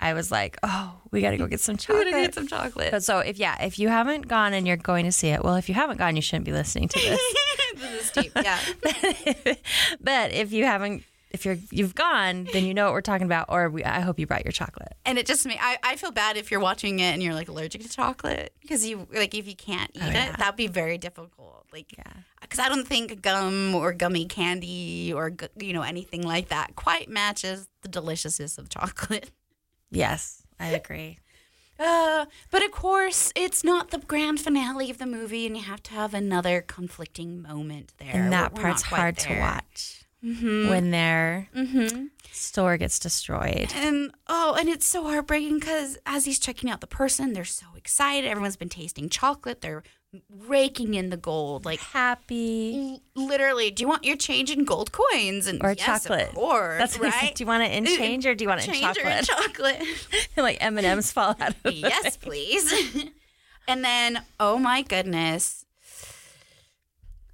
[0.00, 2.10] I was like, oh, we got to go get some chocolate.
[2.10, 2.90] get some chocolate.
[2.90, 5.56] But so if yeah, if you haven't gone and you're going to see it, well,
[5.56, 7.20] if you haven't gone, you shouldn't be listening to this.
[7.76, 8.32] this is deep.
[8.36, 8.58] Yeah.
[10.00, 13.46] but if you haven't, if you're you've gone, then you know what we're talking about.
[13.48, 14.94] Or we, I hope you brought your chocolate.
[15.04, 15.58] And it just me.
[15.60, 18.86] I, I feel bad if you're watching it and you're like allergic to chocolate because
[18.86, 20.30] you like if you can't oh, eat yeah.
[20.30, 21.66] it, that'd be very difficult.
[21.72, 22.12] Like, Yeah.
[22.40, 27.10] because I don't think gum or gummy candy or you know anything like that quite
[27.10, 29.30] matches the deliciousness of chocolate.
[29.90, 31.18] Yes, I agree.
[31.78, 35.82] Uh, but of course, it's not the grand finale of the movie, and you have
[35.84, 38.12] to have another conflicting moment there.
[38.14, 39.40] And that We're- part's hard to there.
[39.40, 41.48] watch when their
[42.32, 43.70] store gets destroyed.
[43.74, 47.66] And oh, and it's so heartbreaking because as he's checking out the person, they're so
[47.76, 48.26] excited.
[48.28, 49.60] Everyone's been tasting chocolate.
[49.60, 49.82] They're
[50.46, 51.64] raking in the gold.
[51.64, 56.28] Like Happy literally, do you want your change in gold coins and or yes, chocolate.
[56.28, 57.12] Of course, That's right.
[57.12, 57.34] Mm-hmm.
[57.34, 59.24] Do you want it in change or do you want it in chocolate?
[59.24, 59.82] chocolate.
[60.36, 62.72] like M and M's fall out of yes, please.
[63.68, 65.64] and then, oh my goodness,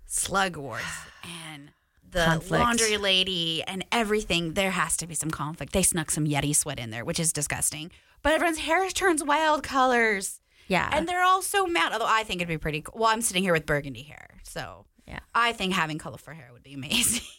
[0.09, 1.71] Slugworth and
[2.11, 2.63] the Conflict.
[2.63, 4.53] laundry lady and everything.
[4.53, 5.73] There has to be some conflict.
[5.73, 7.91] They snuck some Yeti sweat in there, which is disgusting.
[8.23, 10.39] But everyone's hair turns wild colors.
[10.69, 10.89] Yeah.
[10.93, 11.93] And they're all so mad.
[11.93, 13.01] Although I think it'd be pretty cool.
[13.01, 14.41] Well, I'm sitting here with burgundy hair.
[14.45, 15.21] So Yeah.
[15.35, 17.25] I think having colorful hair would be amazing.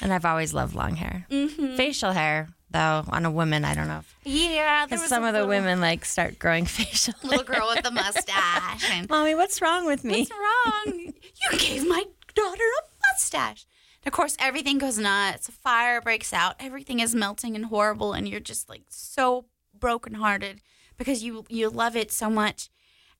[0.00, 1.26] And I've always loved long hair.
[1.32, 1.74] Mm-hmm.
[1.74, 3.98] Facial hair, though, on a woman, I don't know.
[3.98, 4.86] if- yeah.
[4.86, 7.12] There Because some of the little- women like start growing facial.
[7.24, 8.88] Little girl with the mustache.
[8.88, 10.20] And Mommy, what's wrong with me?
[10.20, 11.12] What's wrong?
[11.52, 12.04] You gave my
[12.36, 13.66] daughter a mustache.
[14.04, 15.48] And of course, everything goes nuts.
[15.48, 16.54] A fire breaks out.
[16.60, 20.60] Everything is melting and horrible, and you're just like so brokenhearted
[21.00, 22.68] because you you love it so much.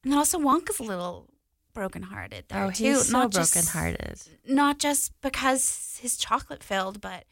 [0.04, 1.28] And then also Wonka's a little
[1.72, 2.84] brokenhearted there Oh, too.
[2.84, 4.20] he's so not just, brokenhearted.
[4.46, 7.24] Not just because his chocolate failed, but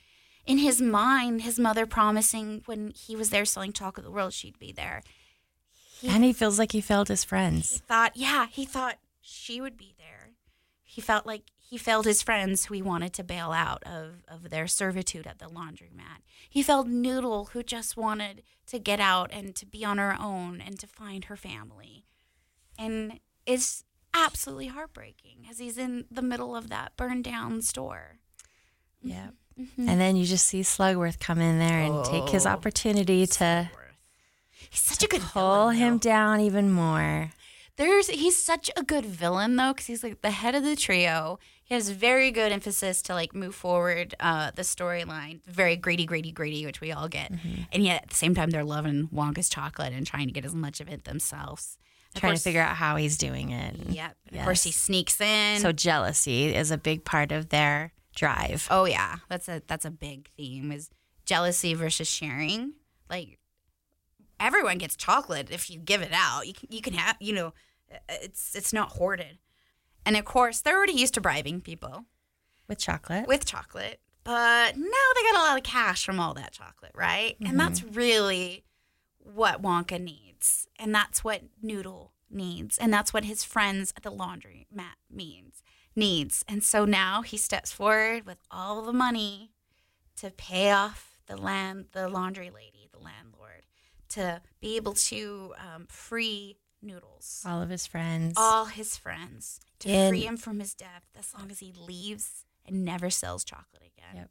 [0.46, 4.58] in his mind, his mother promising when he was there selling chocolate the world, she'd
[4.58, 5.02] be there.
[6.06, 7.72] And he feels like he failed his friends.
[7.72, 10.30] He thought, yeah, he thought she would be there.
[10.84, 14.48] He felt like he failed his friends who he wanted to bail out of, of
[14.48, 16.22] their servitude at the laundromat.
[16.48, 20.62] He failed Noodle, who just wanted to get out and to be on her own
[20.64, 22.06] and to find her family.
[22.78, 28.16] And it's absolutely heartbreaking as he's in the middle of that burned down store.
[29.02, 29.28] Yeah.
[29.60, 29.64] Mm-hmm.
[29.64, 29.88] Mm-hmm.
[29.90, 32.50] And then you just see Slugworth come in there and take his oh.
[32.50, 33.70] opportunity to
[34.70, 37.30] He's such a good pull villain, him down even more.
[37.78, 41.38] There's he's such a good villain though, because he's like the head of the trio.
[41.64, 45.40] He has very good emphasis to like move forward uh, the storyline.
[45.46, 47.30] Very greedy, greedy, greedy, which we all get.
[47.72, 50.54] And yet at the same time, they're loving Wonka's chocolate and trying to get as
[50.54, 51.78] much of it themselves.
[52.14, 53.76] Of Trying course- to figure out how he's doing it.
[53.90, 54.16] Yep.
[54.32, 55.60] Of course, he sneaks in.
[55.60, 58.66] So jealousy is a big part of their drive.
[58.70, 60.90] oh yeah, that's a that's a big theme is
[61.26, 62.72] jealousy versus sharing.
[63.10, 63.38] Like
[64.40, 66.46] everyone gets chocolate if you give it out.
[66.46, 67.52] You can, you can have you know,
[68.08, 69.38] it's it's not hoarded.
[70.04, 72.04] And of course, they're already used to bribing people.
[72.68, 73.26] With chocolate.
[73.26, 77.34] with chocolate, but now they got a lot of cash from all that chocolate, right?
[77.42, 78.64] And that's really
[79.18, 84.10] what Wonka needs, and that's what Noodle needs, and that's what his friends at the
[84.10, 85.62] laundry mat means
[85.96, 86.44] needs.
[86.48, 89.50] And so now he steps forward with all the money
[90.16, 93.66] to pay off the land, the laundry lady, the landlord,
[94.10, 98.34] to be able to um, free Noodles, All of his friends.
[98.36, 102.44] all his friends, to In- free him from his debt as long as he leaves
[102.66, 104.16] and never sells chocolate again.
[104.16, 104.30] Yep.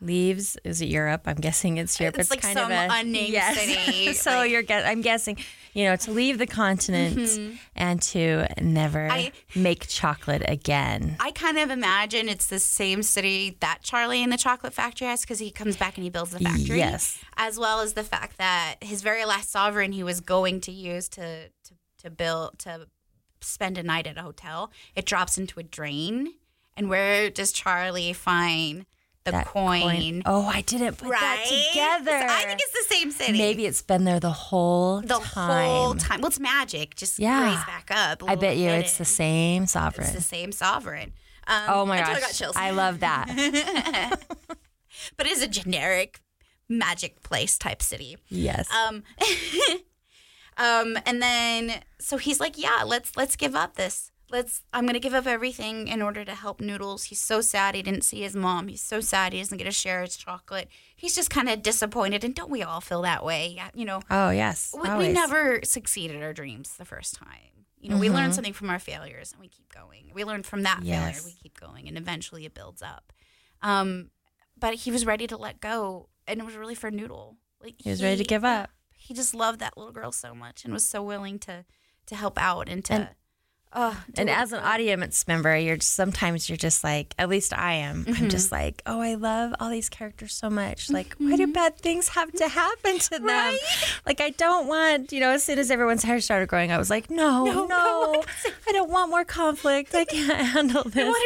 [0.00, 1.22] Leaves is it Europe?
[1.26, 2.18] I'm guessing it's Europe.
[2.18, 5.38] It's like kind some of a unnamed city, so like- you're guess I'm guessing,
[5.74, 7.56] you know, to leave the continent mm-hmm.
[7.74, 11.16] and to never I- make chocolate again.
[11.18, 15.22] I kind of imagine it's the same city that Charlie in the chocolate factory has
[15.22, 16.78] because he comes back and he builds the factory.
[16.78, 17.18] Yes.
[17.36, 21.08] As well as the fact that his very last sovereign he was going to use
[21.10, 22.86] to, to, to build, to
[23.40, 26.34] spend a night at a hotel, it drops into a drain.
[26.76, 28.86] And where does Charlie find
[29.30, 30.22] the That coin?
[30.26, 31.20] Oh, I didn't put right?
[31.20, 31.44] that
[32.04, 32.16] together.
[32.16, 33.38] I think it's the same city.
[33.38, 35.08] Maybe it's been there the whole time.
[35.08, 35.68] the time.
[35.70, 36.20] whole time.
[36.20, 36.94] Well, it's magic.
[36.96, 37.44] Just Yeah.
[37.50, 38.22] raise back up.
[38.28, 39.66] I bet you it's the same.
[39.66, 40.06] sovereign.
[40.06, 41.12] It's the same sovereign.
[41.46, 42.36] Um, oh my I gosh.
[42.38, 42.56] chills.
[42.56, 43.26] I love that.
[45.16, 46.20] but it is a generic
[46.68, 48.18] magic place type city.
[48.28, 48.68] yes.
[48.70, 49.02] Um,
[50.58, 54.10] um, and then so he's like, yeah, let's let's give up this.
[54.30, 54.62] Let's.
[54.74, 57.04] I'm gonna give up everything in order to help Noodles.
[57.04, 58.68] He's so sad he didn't see his mom.
[58.68, 60.68] He's so sad he doesn't get to share his chocolate.
[60.94, 63.52] He's just kind of disappointed, and don't we all feel that way?
[63.56, 64.74] Yeah, You know, oh, yes.
[64.78, 67.64] we, we never succeeded our dreams the first time.
[67.80, 70.10] You know, we learn something from our failures and we keep going.
[70.12, 71.24] We learn from that failure, Yes.
[71.24, 73.12] we keep going, and eventually it builds up.
[73.62, 74.10] Um,
[74.58, 77.36] but he was ready to let go, and it was really for Noodle.
[77.62, 78.70] Like He was ready to give up.
[78.90, 81.64] He just loved that little girl so much and was so willing to
[82.06, 82.92] to help out and to.
[82.94, 83.08] And-
[83.74, 87.74] do And as an audience member, you're just, sometimes you're just like, at least I
[87.74, 88.04] am.
[88.04, 88.24] Mm-hmm.
[88.24, 90.90] I'm just like, oh, I love all these characters so much.
[90.90, 93.24] Like, why do bad things have to happen to them?
[93.24, 93.58] Right?
[94.06, 96.90] Like, I don't want, you know, as soon as everyone's hair started growing, I was
[96.90, 98.24] like, no, no, no,
[98.68, 99.94] I don't want more conflict.
[99.94, 101.16] I can't handle this.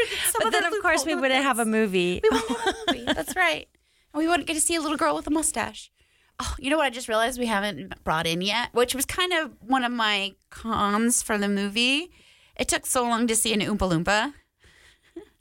[0.40, 2.20] But then, of course, we wouldn't have a movie.
[2.22, 3.04] We wouldn't have a movie.
[3.12, 3.68] That's right.
[4.12, 5.90] And we wouldn't get to see a little girl with a mustache.
[6.40, 9.32] Oh, you know what I just realized we haven't brought in yet, which was kind
[9.32, 12.10] of one of my cons for the movie.
[12.56, 14.34] It took so long to see an Oompa Loompa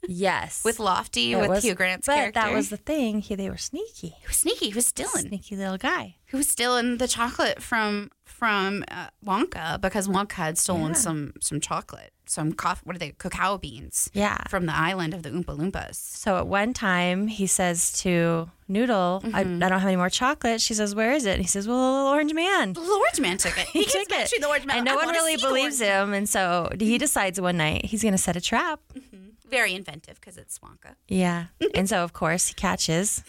[0.08, 0.64] yes.
[0.64, 2.40] with Lofty, It with was- Hugh Grant's but character.
[2.40, 3.20] that was the thing.
[3.20, 4.08] He, they were sneaky.
[4.20, 4.68] he was sneaky.
[4.70, 5.28] He was stealing.
[5.28, 6.16] Sneaky little guy.
[6.26, 8.10] He was stealing the chocolate from
[8.42, 12.80] from uh, Wonka because Wonka had stolen some some chocolate, some coffee.
[12.82, 13.12] What are they?
[13.12, 14.10] Cacao beans.
[14.14, 14.36] Yeah.
[14.48, 15.94] From the island of the Oompa Loompas.
[15.94, 19.60] So at one time, he says to Noodle, I, I mm-hmm.
[19.60, 20.60] don't have any more chocolate.
[20.60, 21.34] She says, Where is it?
[21.34, 22.72] And he says, Well, the little orange man.
[22.72, 23.68] The orange man took it.
[23.72, 24.78] He, took keeps mentioning the orange man.
[24.78, 26.12] And no I one really believes him.
[26.12, 26.96] And so he mm-hmm.
[26.96, 28.80] decides one night he's going to set a trap.
[28.92, 29.18] Mm-hmm.
[29.48, 30.96] Very inventive because it's Wonka.
[31.06, 31.44] Yeah.
[31.76, 33.22] and so, of course, he catches.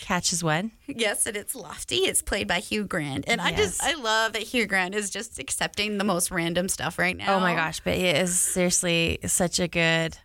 [0.00, 0.72] Catches one.
[0.86, 1.96] Yes, and it's Lofty.
[1.96, 5.38] It's played by Hugh Grant, and I just I love that Hugh Grant is just
[5.38, 7.36] accepting the most random stuff right now.
[7.36, 10.18] Oh my gosh, but it is seriously such a good,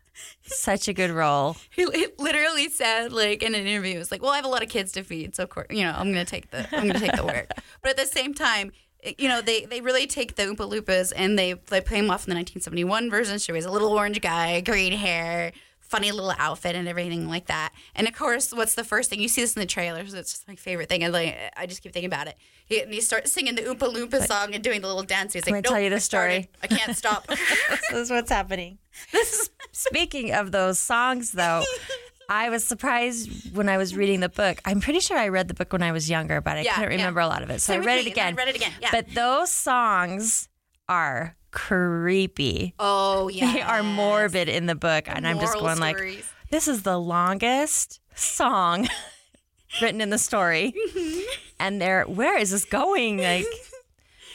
[0.43, 1.55] such a good role.
[1.71, 4.63] He, he literally said like in an interview, it's like, "Well, I have a lot
[4.63, 6.99] of kids to feed, so of course, you know, I'm gonna take the I'm gonna
[6.99, 7.49] take the work."
[7.81, 8.71] But at the same time.
[9.17, 12.25] You know, they, they really take the Oompa Loompas and they, they play him off
[12.25, 13.37] in the 1971 version.
[13.37, 15.51] She was a little orange guy, green hair,
[15.93, 17.71] funny little outfit, and everything like that.
[17.95, 20.13] And of course, what's the first thing you see this in the trailers?
[20.13, 21.03] It's just my favorite thing.
[21.03, 22.35] And like, I just keep thinking about it.
[22.65, 25.33] He, and he starts singing the Oompa Loompa song and doing the little dance.
[25.33, 27.27] He's Let like, me tell you the I story." I can't stop.
[27.89, 28.79] this is what's happening.
[29.11, 31.63] This is, Speaking of those songs, though,
[32.29, 34.59] I was surprised when I was reading the book.
[34.65, 36.91] I'm pretty sure I read the book when I was younger, but I Yeah, couldn't
[36.91, 36.97] yeah.
[36.97, 37.59] remember a lot of it.
[37.61, 38.35] So Same I read me, it then I again.
[38.35, 38.89] read it again, yeah.
[38.91, 40.47] But those songs
[40.87, 42.73] are creepy.
[42.79, 46.67] oh yeah, They are morbid in the book, and I'm just moral going like, this
[46.67, 48.89] is the longest song
[49.81, 50.73] written in the story,
[51.59, 53.17] and they're where is this going?
[53.19, 53.45] Like,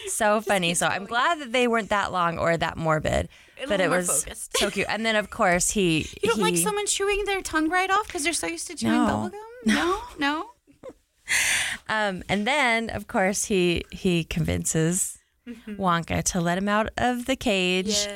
[0.06, 0.72] so funny.
[0.74, 3.28] So I'm glad that they weren't that long or that morbid,
[3.68, 4.56] but it was focused.
[4.56, 4.86] so cute.
[4.88, 8.06] And then of course he You don't he, like someone chewing their tongue right off
[8.06, 9.06] because they're so used to chewing No.
[9.06, 9.40] bubble gum?
[9.66, 10.50] No, no.
[11.90, 15.17] Um, and then, of course, he he convinces
[15.48, 15.80] Mm-hmm.
[15.80, 18.06] Wonka to let him out of the cage.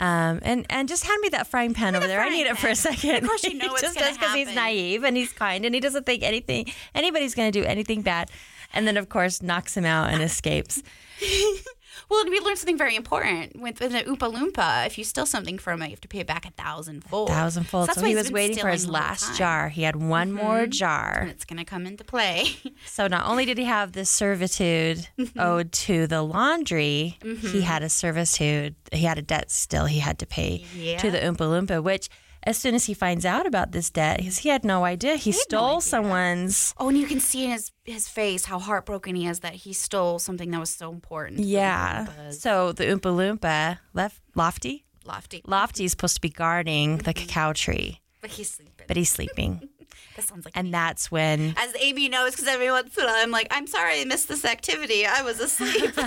[0.00, 2.20] Um, and and just hand me that frying pan over there.
[2.20, 3.22] I need it for a second.
[3.22, 5.74] Of course you know he what's just does because he's naive and he's kind and
[5.74, 8.30] he doesn't think anything anybody's going to do anything bad.
[8.74, 10.82] And then, of course, knocks him out and escapes.
[12.08, 14.86] Well, we learned something very important with, the Oompa Loompa.
[14.86, 17.30] If you steal something from it, you have to pay it back a thousandfold.
[17.30, 17.88] A thousandfold.
[17.88, 19.30] that's So why he was waiting for his stealing the whole last time.
[19.32, 19.38] Mm-hmm.
[19.38, 19.68] jar.
[19.68, 21.18] He had one more jar.
[21.22, 22.44] And it's going to come into play.
[22.86, 25.38] So not only did he have this servitude Mm-hmm.
[25.40, 28.74] owed to the laundry, he had a servitude.
[28.92, 30.64] He had a debt still he had to pay
[30.98, 31.82] to the Oompa Loompa.
[31.82, 32.08] Which,
[32.44, 35.80] as soon as he finds out about this debt, he had no idea, he, stole
[35.80, 36.74] someone's.
[36.78, 39.72] oh, and you can see in his, his face how heartbroken he is that he
[39.72, 41.38] stole something that was so important.
[41.38, 42.06] to the Yeah.
[42.30, 44.84] So the Oompa Loompa left Lofty.
[45.04, 45.42] Lofty.
[45.46, 48.84] Lofty is supposed to be guarding the cacao tree, But he's sleeping.
[48.88, 49.68] but he's sleeping.
[50.16, 53.16] That sounds like And that's when as Aimee knows, because every once in a while
[53.18, 55.06] I'm like, I'm sorry I missed this activity.
[55.06, 55.92] I was asleep.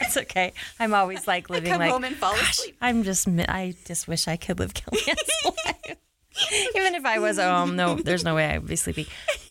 [0.00, 0.52] it's okay.
[0.78, 4.06] I'm always like living come like home and fall "Gosh, asleep." I'm just I just
[4.08, 5.96] wish I could live KellieAnn's life.
[6.74, 9.06] Even if I was at home, no, there's no way I would be sleeping.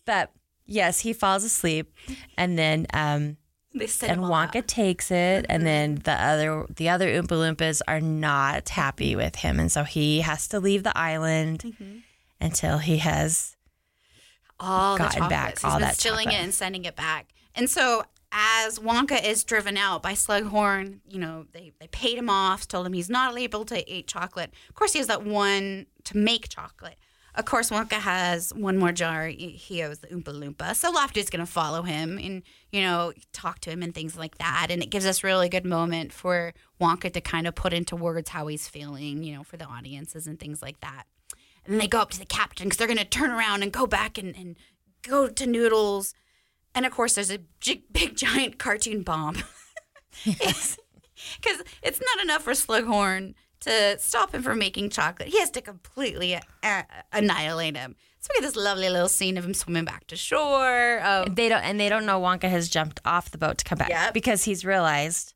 [0.05, 0.31] But
[0.65, 1.93] yes, he falls asleep,
[2.37, 3.37] and then um,
[3.73, 4.67] they set and Wonka up.
[4.67, 9.59] takes it, and then the other the other Oompa Loompas are not happy with him,
[9.61, 11.97] and so he has to leave the island Mm-hmm.
[12.41, 13.55] until he has
[14.59, 15.61] all the gotten back chocolates.
[15.61, 16.41] He's all been that stealing chocolate.
[16.41, 17.33] it and sending it back.
[17.55, 22.29] And so as Wonka is driven out by Slughorn, you know, they, they paid him
[22.29, 24.51] off, told him he's not able to eat chocolate.
[24.69, 26.97] Of course, he has that one to make chocolate.
[27.35, 29.25] Of course, Wonka has one more jar.
[29.25, 30.75] He he owes the Oompa Loompa.
[30.75, 34.37] So Lofty's going to follow him and, you know, talk to him and things like
[34.37, 34.67] that.
[34.69, 38.29] And it gives us really good moment for Wonka to kind of put into words
[38.29, 41.05] how he's feeling, you know, for the audiences and things like that.
[41.65, 43.71] And then they go up to the captain because they're going to turn around and
[43.71, 44.57] go back and, and
[45.01, 46.13] go to Noodles.
[46.75, 49.37] And of course, there's a gi- big, giant cartoon bomb.
[50.25, 50.77] Because
[51.83, 55.29] it's not enough for Slughorn to stop him from making chocolate.
[55.29, 57.95] He has to completely uh, annihilate him.
[58.19, 60.99] So we get this lovely little scene of him swimming back to shore.
[60.99, 63.77] Of, they don't and they don't know Wonka has jumped off the boat to come
[63.77, 64.13] back Yep.
[64.13, 65.33] because he's realized,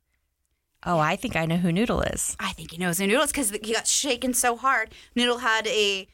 [0.86, 2.36] oh, I think I know who Noodle is.
[2.38, 4.94] I think he knows who Noodle is because he got shaken so hard.
[5.14, 6.06] Noodle had a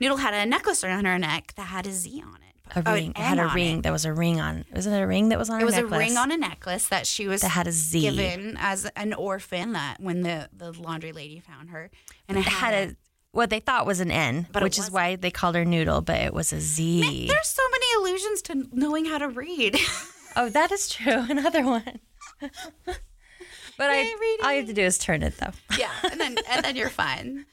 [0.00, 2.40] Noodle had a necklace around her neck that had a Z on it.
[2.76, 3.78] A Oh, ring it had a ring.
[3.78, 3.82] it.
[3.82, 4.64] There was a ring on.
[4.74, 5.60] Wasn't it a ring that was on?
[5.60, 5.92] It was necklace?
[5.92, 8.00] a ring on a necklace that she was That had a Z.
[8.00, 11.90] given as an orphan that when the, the laundry lady found her.
[12.26, 12.96] And it It had a
[13.32, 16.20] what they thought was an N, But which is why they called her Noodle, but
[16.20, 17.26] it was a Z.
[17.28, 19.76] There's so many allusions to knowing how to read.
[20.36, 21.26] oh, that is true.
[21.28, 21.98] Another one.
[22.40, 24.44] but I, reading.
[24.46, 25.50] all you have to do is turn it though.
[25.78, 27.44] yeah, and then and then you're fine.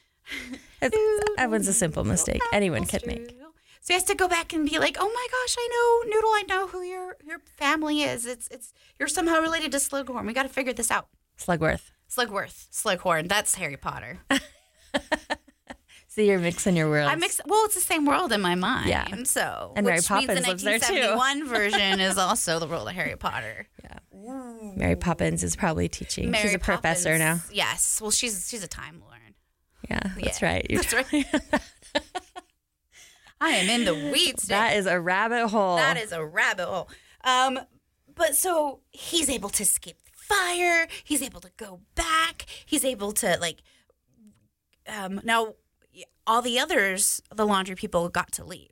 [0.82, 3.38] It's, that one's a simple mistake anyone could make.
[3.84, 5.68] So he has to go back and be like, "Oh my gosh, I
[6.06, 6.30] know Noodle.
[6.30, 8.26] I know who your your family is.
[8.28, 10.28] It's it's you're somehow related to Slughorn.
[10.28, 11.08] We got to figure this out."
[11.40, 11.90] Slugworth.
[12.10, 13.28] Slugworth, Slughorn.
[13.28, 14.20] That's Harry Potter.
[16.08, 17.10] See, you're mixing your worlds.
[17.12, 17.40] I mix.
[17.46, 18.90] Well, it's the same world in my mind.
[18.90, 19.08] Yeah.
[19.24, 21.16] So And Mary means Poppins the lives there, too.
[21.16, 23.66] 1971 version is also the world of Harry Potter.
[23.82, 24.00] Yeah.
[24.76, 26.26] Mary Poppins is probably teaching.
[26.34, 27.40] She's Mary a professor now.
[27.50, 28.00] Yes.
[28.02, 29.21] Well, she's she's a time lord.
[29.90, 30.66] Yeah, that's Yeah, right.
[30.70, 31.26] You- That's right.
[33.42, 34.44] I am in the weeds.
[34.48, 35.76] that is a rabbit hole.
[35.78, 36.90] That is a rabbit hole.
[37.24, 37.60] Um,
[38.14, 40.88] but so he's able to escape the fire.
[41.04, 42.46] He's able to go back.
[42.66, 43.62] He's able to like.
[44.88, 45.56] Um, now,
[46.28, 48.70] all the others, the laundry people, got to leave,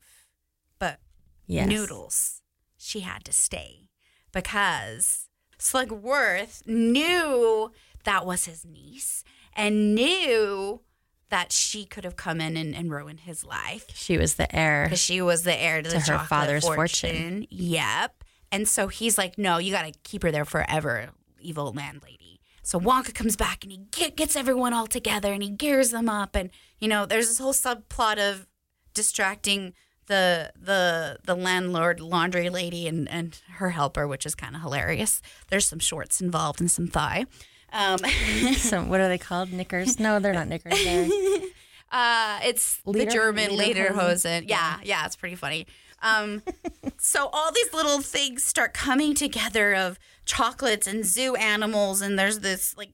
[0.78, 1.00] but
[1.48, 1.68] Yes.
[1.68, 2.42] Noodles,
[2.78, 3.90] she had to stay
[4.32, 7.72] because Slugworth knew
[8.04, 9.24] that was his niece
[9.56, 10.82] and knew
[11.30, 14.86] that she could have come in and, and ruined his life She was the heir.
[14.86, 17.10] because she was the heir to, the her father's fortune.
[17.10, 17.48] fortune.
[17.50, 18.24] Yep.
[18.52, 21.10] And so he's like, no, you got to keep her there forever,
[21.40, 22.40] evil landlady.
[22.64, 26.10] So Wonka comes back and he get, gets everyone all together and he gears them
[26.10, 26.36] up.
[26.36, 26.50] And,
[26.80, 28.48] you know, there's this whole subplot of
[28.94, 29.74] distracting
[30.08, 35.22] the the the landlord laundry lady and, and her helper, which is kind of hilarious.
[35.50, 37.28] There's some shorts involved and some thigh.
[37.72, 37.98] Um,
[38.56, 39.52] Some what are they called?
[39.52, 40.00] Knickers?
[40.00, 40.74] No, they're not knickers.
[40.84, 41.08] They're
[41.92, 44.44] Uh, it's Leder- the German Lederhosen?
[44.48, 45.66] Yeah, yeah, it's pretty funny.
[46.04, 46.44] Um,
[47.00, 52.42] so all these little things start coming together of chocolates and zoo animals, and there's
[52.42, 52.92] this like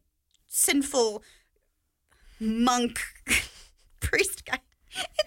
[0.48, 1.24] sinful
[2.40, 3.02] monk
[4.00, 4.60] priest guy.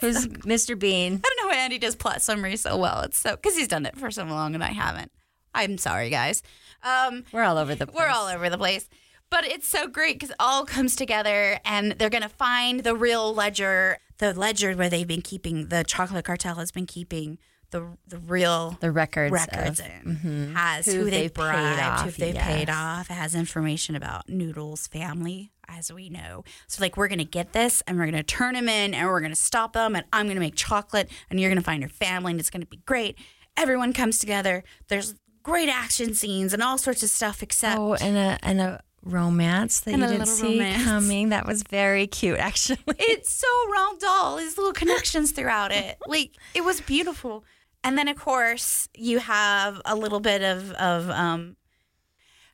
[0.01, 0.79] who's Mr.
[0.79, 1.21] Bean?
[1.25, 3.03] I don't know why Andy does plot summary so well.
[3.03, 5.13] It's so because he's done it for so long and I haven't.
[5.55, 6.43] I'm sorry, guys.
[6.83, 7.97] Um, We're all over the place.
[7.99, 8.89] we're all over the place.
[9.31, 12.95] But it's so great because it all comes together and they're going to find the
[12.95, 17.39] real ledger, the ledger where they've been keeping, the chocolate cartel has been keeping
[17.71, 19.31] the the real the records.
[19.33, 20.17] records of- in.
[20.17, 20.55] Mm-hmm.
[20.57, 23.11] Has Who who, they've they've paid bribed, off, who they've paid off.
[23.11, 26.45] It has information about Noodle's family, as we know.
[26.67, 29.07] So, like, we're going to get this and we're going to turn them in and
[29.07, 31.65] we're going to stop them and I'm going to make chocolate and you're going to
[31.65, 33.19] find your family and it's going to be great.
[33.59, 34.65] Everyone comes together.
[34.89, 38.81] There's great action scenes and all sorts of stuff except Oh, and a and a
[39.03, 40.85] romance that And you didn't see romance.
[40.85, 41.29] coming.
[41.31, 42.79] That was very cute, actually.
[42.99, 43.47] it's so
[43.77, 44.37] Roald Dahl.
[44.37, 45.97] These little connections throughout it.
[46.07, 47.45] Like it was beautiful.
[47.85, 51.57] And then of course you have a little bit of of um.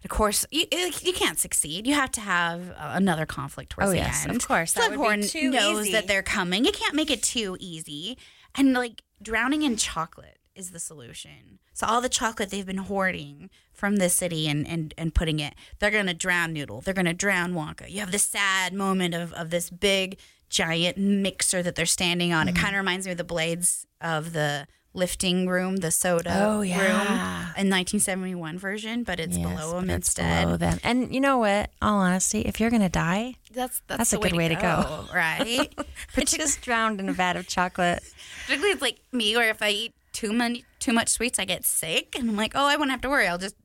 [0.02, 0.66] Of course, you,
[1.00, 1.86] you can't succeed.
[1.86, 4.36] You have to have another conflict towards Oh, the yes, end.
[4.36, 4.74] of course.
[4.74, 5.92] That would be Slughorn knows easy.
[5.92, 6.66] that they're coming.
[6.66, 8.18] You can't make it too easy.
[8.54, 11.58] And like drowning in chocolate is the solution.
[11.72, 15.54] So all the chocolate they've been hoarding from the city and, and, and putting it,
[15.78, 16.80] they're gonna drown Noodle.
[16.80, 17.90] They're gonna drown Wonka.
[17.90, 22.46] You have this sad moment of, of this big giant mixer that they're standing on.
[22.46, 22.56] Mm-hmm.
[22.56, 26.58] It kind of reminds me of the blades of the lifting room, the soda Oh,
[26.58, 30.44] room in 1971 version, but it's Yes, below them instead.
[30.44, 30.78] below them.
[30.84, 31.70] And you know what?
[31.82, 35.06] All honesty, if you're gonna die, That's that's, That's a good way to go.
[35.12, 35.68] right?
[36.14, 38.04] but just drowned in a vat of chocolate.
[38.42, 41.64] Particularly it's like me, where if I eat too many too much sweets, I get
[41.64, 43.26] sick, and I'm like, oh, I won't have to worry.
[43.26, 43.56] I'll just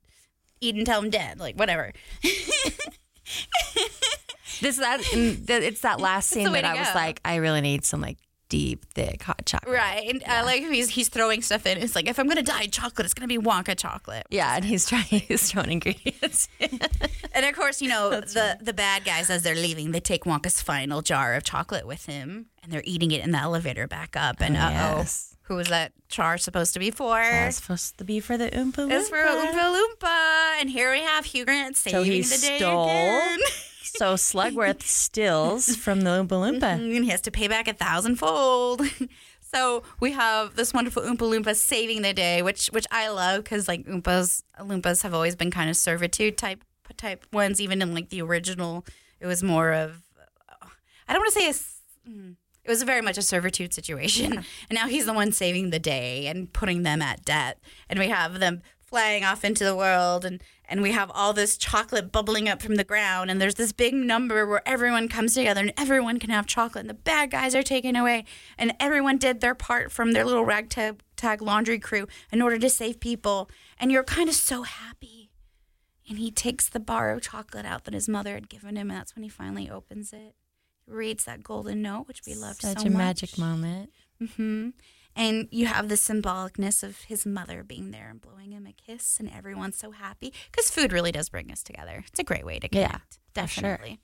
[0.59, 1.93] eat until I'm dead, like whatever.
[4.61, 8.17] This that it's that last scene that I was like, I really need some like
[8.49, 9.73] deep, thick hot chocolate.
[9.73, 10.09] Right.
[10.09, 11.77] And I like he's he's throwing stuff in.
[11.77, 14.25] It's like if I'm gonna die chocolate, it's gonna be Wonka chocolate.
[14.29, 16.47] Yeah, and he's trying he's throwing ingredients.
[17.31, 20.61] And of course, you know the the bad guys as they're leaving, they take Wonka's
[20.61, 24.41] final jar of chocolate with him, and they're eating it in the elevator back up.
[24.41, 25.28] And Oh, uh oh, yes.
[25.49, 27.15] Who was that char supposed to be for?
[27.15, 28.91] That's supposed to be for the Oompa Loompa.
[28.91, 30.61] It's for Oompa Loompa.
[30.61, 33.39] And here we have Hugh Grant saving So he the day again.
[33.83, 36.63] so Slugworth steals from the Oompa Loompa.
[36.73, 38.83] and he has to pay back a thousandfold.
[39.41, 43.67] so we have this wonderful Oompa Loompa saving the day, which which I love because
[43.67, 46.63] like Oompas Loompas have always been kind of servitude type
[46.95, 47.59] type ones.
[47.59, 48.85] Even in like the original,
[49.19, 50.03] it was more of
[51.09, 51.53] I don't want to say a.
[52.07, 52.31] Hmm,
[52.69, 56.27] It was very much a servitude situation, and now he's the one saving the day
[56.27, 57.57] and putting them at debt.
[57.89, 61.57] And we have them flying off into the world, and and we have all this
[61.57, 65.61] chocolate bubbling up from the ground, and there's this big number where everyone comes together
[65.61, 68.23] and everyone can have chocolate, and the bad guys are taken away,
[68.55, 72.69] and everyone did their part from their little ragtag tag laundry crew in order to
[72.69, 73.49] save people,
[73.79, 75.31] and you're kind of so happy.
[76.07, 78.99] And he takes the bar of chocolate out that his mother had given him, and
[78.99, 80.35] that's when he finally opens it
[80.89, 82.77] reads that golden note, which we loved so much.
[82.77, 82.97] Such so a much.
[82.97, 83.91] magic moment.
[84.35, 84.69] hmm
[85.15, 89.19] And you have the symbolicness of his mother being there and blowing him a kiss,
[89.19, 92.03] and everyone's so happy because food really does bring us together.
[92.07, 93.13] It's a great way to Yeah, connect.
[93.13, 93.21] sure.
[93.33, 93.99] definitely.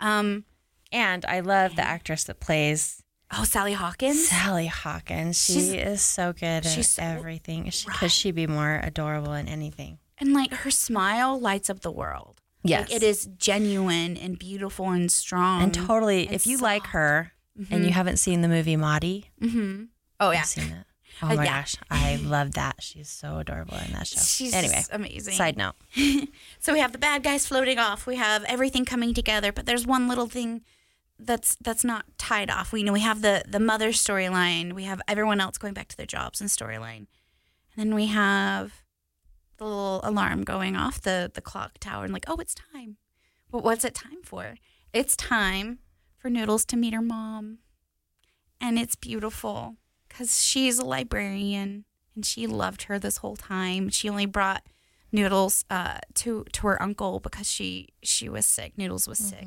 [0.00, 0.44] Um,
[0.90, 4.28] And I love the actress that plays oh, Sally Hawkins.
[4.28, 5.36] Sally Hawkins.
[5.44, 7.68] She She's- is so good at she's so- everything.
[7.70, 9.98] She, Could she be more adorable in anything?
[10.16, 12.37] And like her smile lights up the world.
[12.68, 12.88] Yes.
[12.90, 15.62] Like, it is genuine and beautiful and strong.
[15.62, 17.32] And totally, and if you like her
[17.70, 19.84] and you haven't seen the movie Maudie, Mm-hmm.
[20.20, 20.40] Oh yeah.
[20.40, 20.84] I've seen it.
[21.22, 21.60] Oh Uh, my yeah.
[21.60, 22.76] gosh, I love that.
[22.80, 24.20] She's so adorable in that show.
[24.20, 25.34] She's anyway, amazing.
[25.34, 25.74] side note.
[26.60, 28.06] So we have the bad guys floating off.
[28.06, 30.62] We have everything coming together, but there's one little thing
[31.18, 32.72] that's that's not tied off.
[32.72, 34.72] We you know we have the the mother storyline.
[34.74, 37.06] We have everyone else going back to their jobs and storyline,
[37.74, 38.82] and then we have
[39.58, 42.96] the little alarm going off the the clock tower and like oh it's time.
[43.50, 44.56] Well, what's it time for?
[44.92, 45.78] It's time
[46.16, 47.58] for Noodles to meet her mom,
[48.60, 49.76] and it's beautiful
[50.08, 51.84] because she's a librarian
[52.14, 53.88] and she loved her this whole time.
[53.88, 54.64] She only brought
[55.12, 58.76] Noodles uh, to to her uncle because she she was sick.
[58.76, 59.46] Noodles was sick,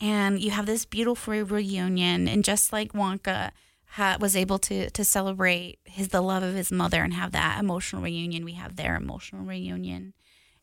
[0.00, 2.26] and you have this beautiful reunion.
[2.26, 3.50] And just like Wonka
[3.92, 7.58] ha- was able to to celebrate his the love of his mother and have that
[7.60, 10.14] emotional reunion, we have their emotional reunion,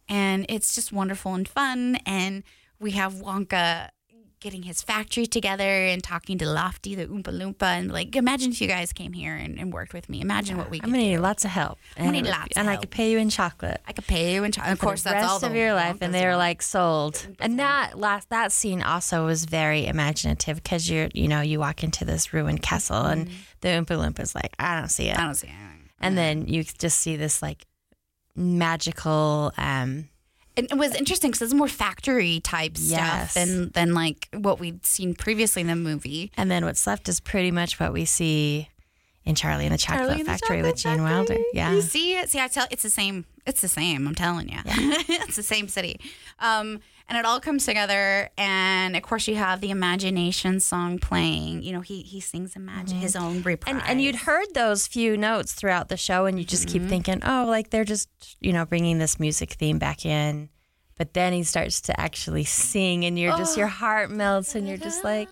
[0.07, 1.97] and it's just wonderful and fun.
[2.05, 2.43] And
[2.79, 3.89] we have Wonka
[4.39, 8.61] getting his factory together and talking to Lofty the Oompa Loompa and like imagine if
[8.61, 10.21] you guys came here and, and worked with me.
[10.21, 11.09] Imagine what we I'm could gonna do.
[11.09, 11.79] need lots of help.
[11.97, 13.81] I'm gonna And, need lots of and I could pay you in chocolate.
[13.87, 14.73] I could pay you in chocolate.
[14.73, 17.25] of course the that's rest all the of your life, and they were like sold.
[17.39, 21.83] And that last that scene also was very imaginative because you're you know you walk
[21.83, 23.29] into this ruined castle and
[23.61, 25.21] the Oompa Loompa's like I don't see it, Mm-hmm.
[25.21, 25.89] I don't see anything.
[25.99, 27.65] and then you just see this like
[28.35, 30.09] magical um
[30.57, 33.31] And it was interesting because it's more factory type Yes.
[33.31, 36.31] stuff than than like what we'd seen previously in the movie.
[36.35, 38.67] and then what's left is pretty much what we see
[39.23, 41.13] in Charlie and the Chocolate Charlie and the Factory Chocolate with Gene Factory.
[41.13, 41.37] Wilder.
[41.53, 41.71] Yeah.
[41.73, 42.29] You see it?
[42.29, 43.25] See, I tell it's the same.
[43.45, 44.07] It's the same.
[44.07, 44.57] I'm telling you.
[44.65, 45.99] it's the same city.
[46.39, 46.79] Um,
[47.09, 48.29] and it all comes together.
[48.37, 51.63] And of course, you have the imagination song playing.
[51.63, 53.73] You know, he he sings imagine his own reprise.
[53.75, 53.79] Mm-hmm.
[53.81, 56.79] And and you'd heard those few notes throughout the show, and you just Mm-hmm.
[56.79, 58.09] keep thinking, oh, like they're just
[58.41, 60.49] you know bringing this music theme back in.
[60.97, 63.59] But then he starts to actually sing, and you're just Oh.
[63.59, 65.29] your heart melts, and you're just like,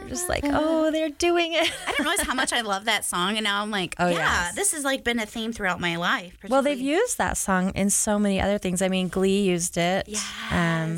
[0.00, 1.70] you're just like, oh, they're doing it.
[1.86, 4.16] I didn't realize how much I love that song, and now I'm like, Oh, yeah,
[4.46, 4.54] yes.
[4.54, 6.36] this has like been a theme throughout my life.
[6.48, 8.82] Well, they've used that song in so many other things.
[8.82, 10.08] I mean, Glee used it.
[10.08, 10.12] Um,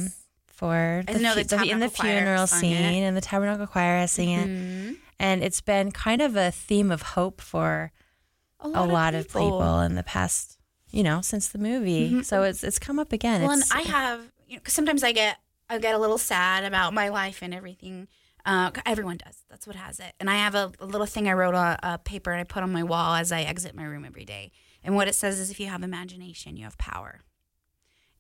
[0.04, 0.16] Yes.
[0.46, 2.76] for the, know the the- in the funeral scene.
[2.76, 3.02] Mm-hmm.
[3.04, 7.02] and the Tabernacle Choir has sing it, and it's been kind of a theme of
[7.02, 7.92] hope for
[8.60, 10.56] a a lot of people in the past,
[10.92, 12.22] you know, since the movie.
[12.22, 13.40] So it's it's come up again.
[13.40, 13.48] Mm-hmm.
[13.48, 15.38] Well, and I have, you know, 'cause sometimes I get,
[15.68, 18.06] I get a little sad about my life and everything.
[18.44, 19.44] Uh, everyone does.
[19.48, 20.14] That's what has it.
[20.18, 22.62] And I have a, a little thing I wrote on a paper and I put
[22.62, 24.50] on my wall as I exit my room every day.
[24.82, 27.20] And what it says is, if you have imagination, you have power.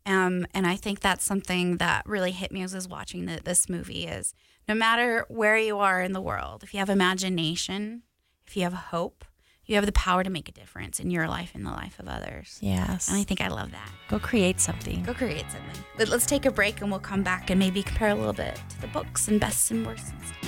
[0.06, 3.40] Um, and I think that's something that really hit me as I was watching the,
[3.42, 4.34] this movie is
[4.68, 8.02] no matter where you are in the world, if you have imagination,
[8.46, 9.24] if you have hope,
[9.66, 12.08] you have the power to make a difference in your life and the life of
[12.08, 12.58] others.
[12.60, 13.08] Yes.
[13.08, 13.90] And I think I love that.
[14.08, 15.02] Go create something.
[15.04, 15.84] Go create something.
[15.96, 18.60] But let's take a break and we'll come back and maybe compare a little bit
[18.70, 20.10] to the books and bests and worsts.
[20.10, 20.38] and stuff.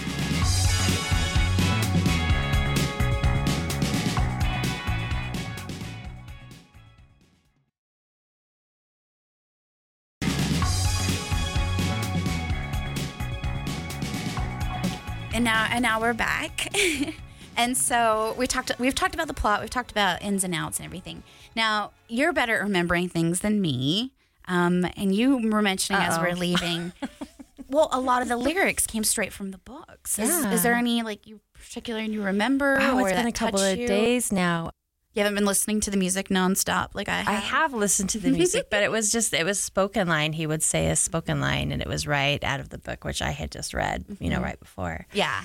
[15.33, 16.69] And now and now we're back.
[17.57, 20.79] and so we talked we've talked about the plot, we've talked about ins and outs
[20.79, 21.23] and everything.
[21.57, 24.13] Now, you're better at remembering things than me.
[24.47, 26.93] Um, and you were mentioning as we're leaving.
[27.71, 30.19] well, a lot of the lyrics came straight from the books.
[30.19, 30.53] Is, Yeah.
[30.53, 33.87] is there any like you particular you remember Oh, it's been a couple of you?
[33.89, 34.71] days now.
[35.15, 37.29] You haven't been listening to the music nonstop like I have.
[37.29, 40.33] I have listened to the music, but it was just it was spoken line.
[40.35, 43.23] He would say a spoken line, and it was right out of the book, which
[43.23, 45.43] I had just read, you know, right before, Yeah.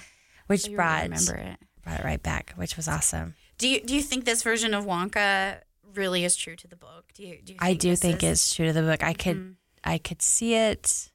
[0.47, 1.57] which You really brought remember it.
[1.89, 3.35] Brought it right back, which was awesome.
[3.57, 5.61] Do you do you think this version of Wonka
[5.93, 7.05] really is true to the book?
[7.13, 9.03] Do you do you I do think is- it's true to the book.
[9.03, 9.51] I could mm-hmm.
[9.83, 11.11] I could see it.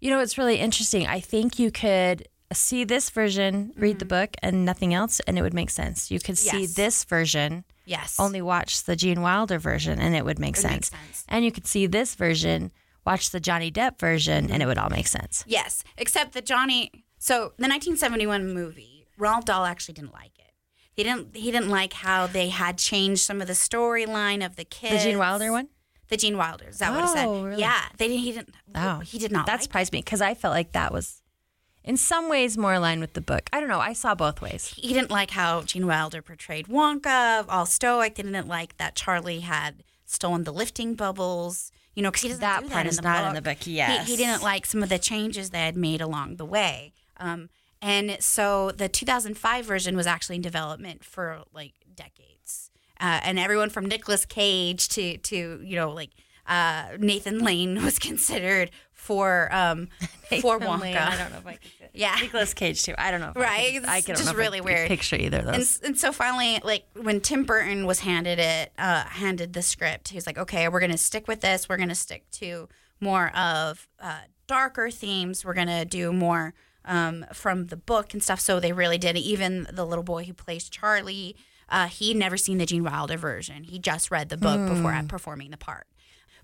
[0.00, 1.06] You know, it's really interesting.
[1.06, 4.08] I think you could see this version, read the mm-hmm.
[4.08, 6.10] book, and nothing else, and it would make sense.
[6.10, 6.74] You could see Yes.
[6.74, 8.16] this version, Yes.
[8.18, 10.90] only watch the Gene Wilder version, and it would make It sense.
[10.90, 11.24] sense.
[11.28, 12.72] And you could see this version,
[13.06, 14.62] watch the Johnny Depp version, and mm-hmm.
[14.62, 15.44] it would all make sense.
[15.46, 16.90] Yes, except that Johnny.
[17.18, 20.52] So the 1971 movie, Roald Dahl actually didn't like it.
[20.92, 21.36] He didn't.
[21.36, 25.02] He didn't like how they had changed some of the storyline of the kids.
[25.04, 25.10] The.
[25.10, 25.68] Gene Wilder one?
[26.08, 26.66] The Gene Wilder.
[26.68, 27.26] Is that what it said?
[27.26, 27.60] Oh, really?
[27.60, 27.80] Yeah.
[27.96, 28.20] They didn't.
[28.22, 28.54] He didn't.
[28.74, 29.46] Oh, He did not.
[29.46, 31.22] That like surprised me because I felt like that was,
[31.82, 33.48] in some ways, more aligned with the book.
[33.52, 33.80] I don't know.
[33.80, 34.74] I saw both ways.
[34.76, 38.16] he didn't like how Gene Wilder portrayed Wonka, all stoic.
[38.16, 41.72] They didn't like that Charlie had stolen the lifting bubbles.
[41.94, 43.28] You know, because he doesn't That do part that is in the not book.
[43.28, 46.36] in the book, He- he, didn't like some of the changes they had made along
[46.36, 46.92] the way.
[47.18, 47.50] Um,
[47.82, 52.70] and so the 2005 version was actually in development for like decades,
[53.00, 56.10] uh, and everyone from Nicolas Cage to to you know like
[56.46, 59.88] uh, Nathan Lane was considered for um,
[60.40, 60.80] for Wonka.
[60.80, 61.58] Lane, I don't know if I.
[61.94, 62.16] Yeah.
[62.22, 62.94] Nicolas Cage too.
[62.96, 63.28] I don't know.
[63.30, 64.88] If Right, I, I just don't know if I really could weird.
[64.88, 65.78] Picture either of And, those.
[65.82, 70.16] and so finally, like when Tim Burton was handed it, uh, handed the script, he
[70.16, 71.68] was like, "Okay, we're gonna stick with this.
[71.68, 75.44] We're gonna stick to more of uh, darker themes.
[75.44, 76.54] We're gonna do more
[76.84, 79.16] um, from the book and stuff." So they really did.
[79.16, 81.36] Even the little boy who plays Charlie,
[81.68, 83.64] uh, he'd never seen the Gene Wilder version.
[83.64, 85.86] He just read the book before I performing the part.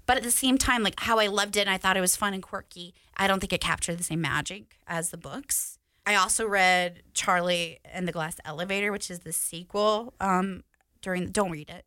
[0.06, 2.16] But at the same time, like how I loved it and I thought it was
[2.16, 5.78] fun and quirky, I don't think it captured the same magic as the books.
[6.06, 10.14] I also read Charlie and the Glass Elevator, which is the sequel.
[10.18, 10.64] Um,
[11.02, 11.84] during don't read it.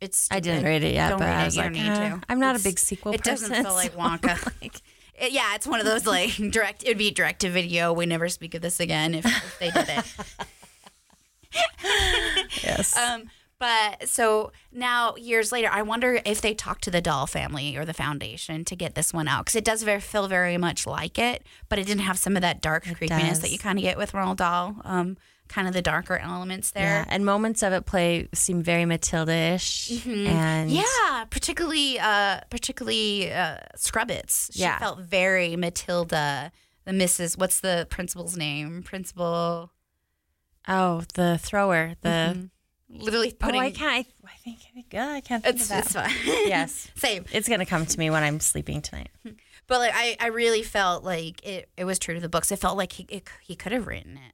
[0.00, 1.44] It's I didn't read it yet, Don't but read I it.
[1.46, 2.20] was You like, don't need "Eh, to.
[2.28, 4.52] I'm not a big sequel It doesn't feel like Wonka.
[4.62, 4.80] like-
[5.18, 6.82] It- yeah, it's one of those like direct.
[6.84, 7.92] It'd be direct to video.
[7.92, 10.04] We never speak of this again if, if they did it.
[12.62, 12.96] Yes.
[12.96, 17.76] Um, but so now, years later, I wonder if they talked to the Dahl family
[17.76, 20.86] or the foundation to get this one out because it does very, feel very much
[20.86, 23.82] like it, but it didn't have some of that dark creepiness that you kind of
[23.82, 24.76] get with Ronald Dahl.
[24.84, 25.16] Um,
[25.48, 26.82] kind of the darker elements yeah.
[26.82, 27.06] there.
[27.08, 29.90] And moments of it play seem very Matilda-ish.
[30.06, 30.76] And Mm-hmm.
[30.76, 34.52] Yeah, particularly, uh, particularly uh, Scrubbits.
[34.52, 34.78] She Yeah.
[34.78, 36.52] felt very Matilda.
[36.84, 37.36] The Mrs.
[37.38, 38.82] What's the principal's name?
[38.82, 39.72] Principal.
[40.68, 41.94] Oh, the thrower.
[42.02, 42.48] The
[42.88, 43.60] Literally putting.
[43.60, 44.06] oh, I can't.
[44.24, 44.60] I, I think
[44.92, 46.12] yeah, I can't think It's, it's fine.
[46.24, 47.24] yes, Same.
[47.32, 49.08] it's gonna come to me when I'm sleeping tonight.
[49.66, 52.52] But like I, I really felt like it, it was true to the books.
[52.52, 54.32] It felt like he it, he could have written it.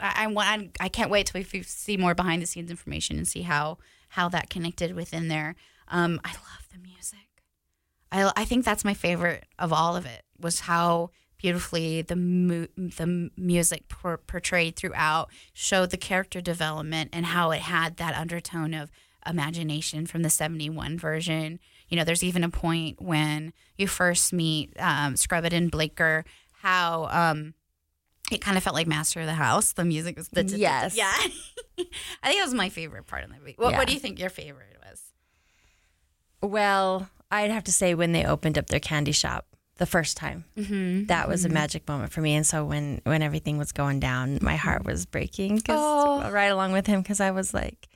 [0.00, 3.42] I want, I can't wait till we see more behind the scenes information and see
[3.42, 3.78] how
[4.10, 5.54] how that connected within there.
[5.88, 7.18] Um, I love the music.
[8.10, 12.66] I I think that's my favorite of all of it was how beautifully the mu-
[12.76, 18.74] the music por- portrayed throughout showed the character development and how it had that undertone
[18.74, 18.90] of
[19.26, 21.58] imagination from the 71 version.
[21.88, 26.24] You know, there's even a point when you first meet um, Scrubbit and Bleacher,
[26.62, 27.54] how um,
[28.30, 29.72] it kind of felt like Master of the House.
[29.72, 30.96] The music was the Yes.
[30.96, 31.12] yeah.
[31.16, 31.26] I
[32.26, 33.54] think that was my favorite part of the movie.
[33.56, 33.78] What, Yeah.
[33.78, 35.00] what do you think your favorite was?
[36.42, 40.44] Well, I'd have to say when they opened up their candy shop the first time,
[40.56, 41.06] Mm-hmm.
[41.06, 42.34] that was a magic moment for me.
[42.34, 46.30] And so when when everything was going down, my heart was breaking Oh.
[46.30, 47.88] right along with him because I was like,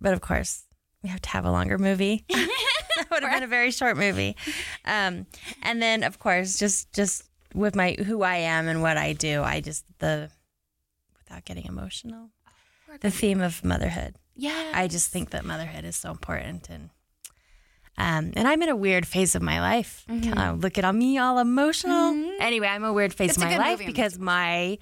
[0.00, 0.64] but of course
[1.02, 2.24] we have to have a longer movie.
[2.28, 4.36] that would have been a very short movie.
[4.84, 5.26] Um,
[5.62, 7.24] and then of course just just
[7.54, 10.30] with my who I am and what I do, I just the
[11.18, 12.30] without getting emotional,
[13.00, 14.16] the theme of motherhood.
[14.34, 14.72] Yeah.
[14.74, 16.90] I just think that motherhood is so important and
[17.98, 20.04] Um, and I'm in a weird phase of my life.
[20.08, 22.14] Uh, look at me, all emotional.
[22.40, 23.42] Anyway, I'm a weird phase Mm-hmm.
[23.42, 24.78] It's of my life because my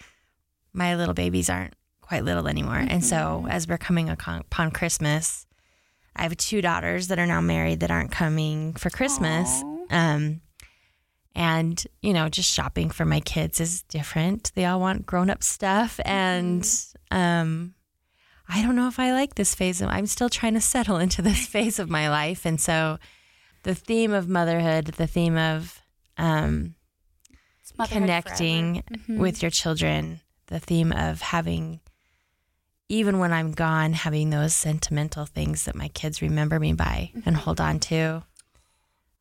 [0.73, 2.77] my little babies aren't quite little anymore.
[2.89, 3.51] And so, Mm-hmm.
[3.51, 5.47] as we're coming upon Christmas,
[6.14, 9.62] I have two daughters that are now married that aren't coming for Christmas.
[9.91, 10.41] Um,
[11.39, 14.51] and you know, just shopping for my kids is different.
[14.57, 16.68] They all want grown up stuff, and
[17.12, 17.74] um,
[18.49, 19.80] I don't know if I like this phase.
[19.80, 22.99] Of, I'm still trying to settle into this phase of my life, and so
[23.62, 25.80] the theme of motherhood, the theme of
[26.16, 26.74] um,
[27.89, 31.78] connecting with your children, the theme of having,
[32.89, 37.36] even when I'm gone, having those sentimental things that my kids remember me by and
[37.36, 38.24] hold on to.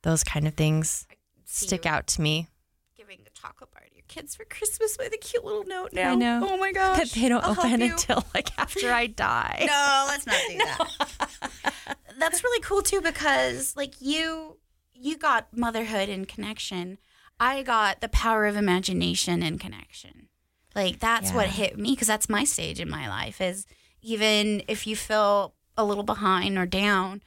[0.01, 1.05] Those kind of things
[1.47, 2.47] stick out to me.
[2.95, 6.11] Giving a chocolate bar to your kids for Christmas with a cute little note now.
[6.11, 6.47] I know.
[6.49, 6.97] Oh my gosh.
[6.97, 9.65] That they don't I'll open until like after I die.
[9.67, 11.97] No, let's not do that.
[12.19, 14.57] That's really cool too because like you
[14.93, 16.97] you got motherhood and connection.
[17.39, 20.29] I got the power of imagination and connection.
[20.75, 23.65] Like that's what hit me because that's my stage in my life is
[24.01, 27.21] even if you feel a little behind or down,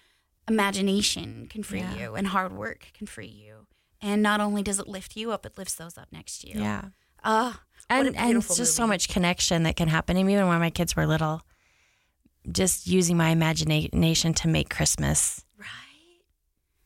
[0.48, 1.94] imagination can free Yeah.
[1.96, 3.66] you and hard work can free you.
[4.02, 6.60] And not only does it lift you up, it lifts those up next to you.
[6.60, 6.84] Yeah.
[7.22, 10.16] Ah, and, and it's just so much connection that can happen.
[10.16, 11.42] And even when my kids were little,
[12.50, 15.66] just using my imagination to make Christmas, right.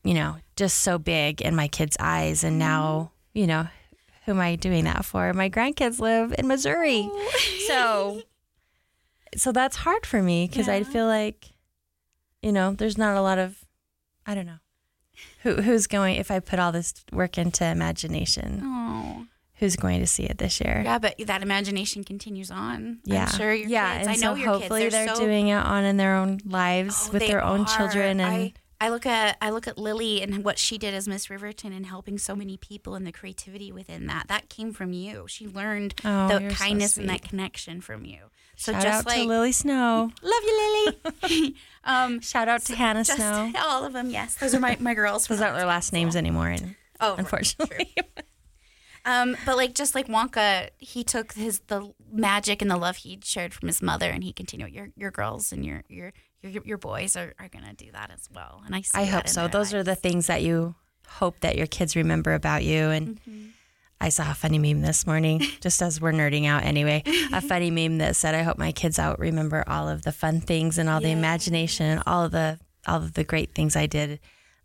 [0.03, 2.43] you know, just so big in my kids' eyes.
[2.43, 3.67] And now, you know,
[4.25, 5.31] who am I doing that for?
[5.33, 7.09] My grandkids live in Missouri.
[7.65, 8.21] So,
[9.35, 11.47] so that's hard for me because I feel like,
[12.43, 13.65] you know, there's not a lot of,
[14.23, 14.59] I don't know,
[15.45, 19.25] who who's going if I put all this work into imagination, Oh.
[19.59, 20.81] who's going to see it this year?
[20.83, 22.99] Yeah, but that imagination continues on.
[23.05, 24.07] Yeah, I'm sure your yeah, kids.
[24.07, 24.95] and I know so your hopefully kids.
[24.95, 27.77] they're so, doing it on in their own lives Oh, with their own are.
[27.77, 31.07] children, and I, I look at I look at Lily and what she did as
[31.07, 34.27] Miss Riverton and helping so many people and the creativity within that.
[34.27, 35.25] That came from you.
[35.27, 38.19] She learned Oh, the you're so kindness and that connection from you.
[38.57, 40.11] So shout just out like to Lily Snow.
[40.21, 41.55] love you, Lily.
[41.83, 43.51] um, Shout out to Hannah just Snow.
[43.59, 44.09] all of them.
[44.09, 45.27] Yes, those are my my girls.
[45.27, 47.93] Those aren't their last names anymore, and Oh, right, unfortunately.
[49.07, 53.19] Um, but like just like Wonka, he took his the magic and the love he
[53.23, 54.73] shared from his mother, and he continued.
[54.73, 56.11] Your your girls and your your
[56.49, 58.61] your, your boys are, are gonna do that as well.
[58.65, 58.97] And I see.
[58.97, 59.47] I hope so.
[59.47, 60.75] Those are the things that you
[61.07, 62.89] hope that your kids remember about you.
[62.89, 63.45] And Mm-hmm.
[64.01, 67.01] I saw a funny meme this morning, just as we're nerding out anyway.
[67.31, 70.41] a funny meme that said, "I hope my kids out remember all of the fun
[70.41, 73.85] things and all the imagination and all of the all of the great things I
[73.85, 74.19] did."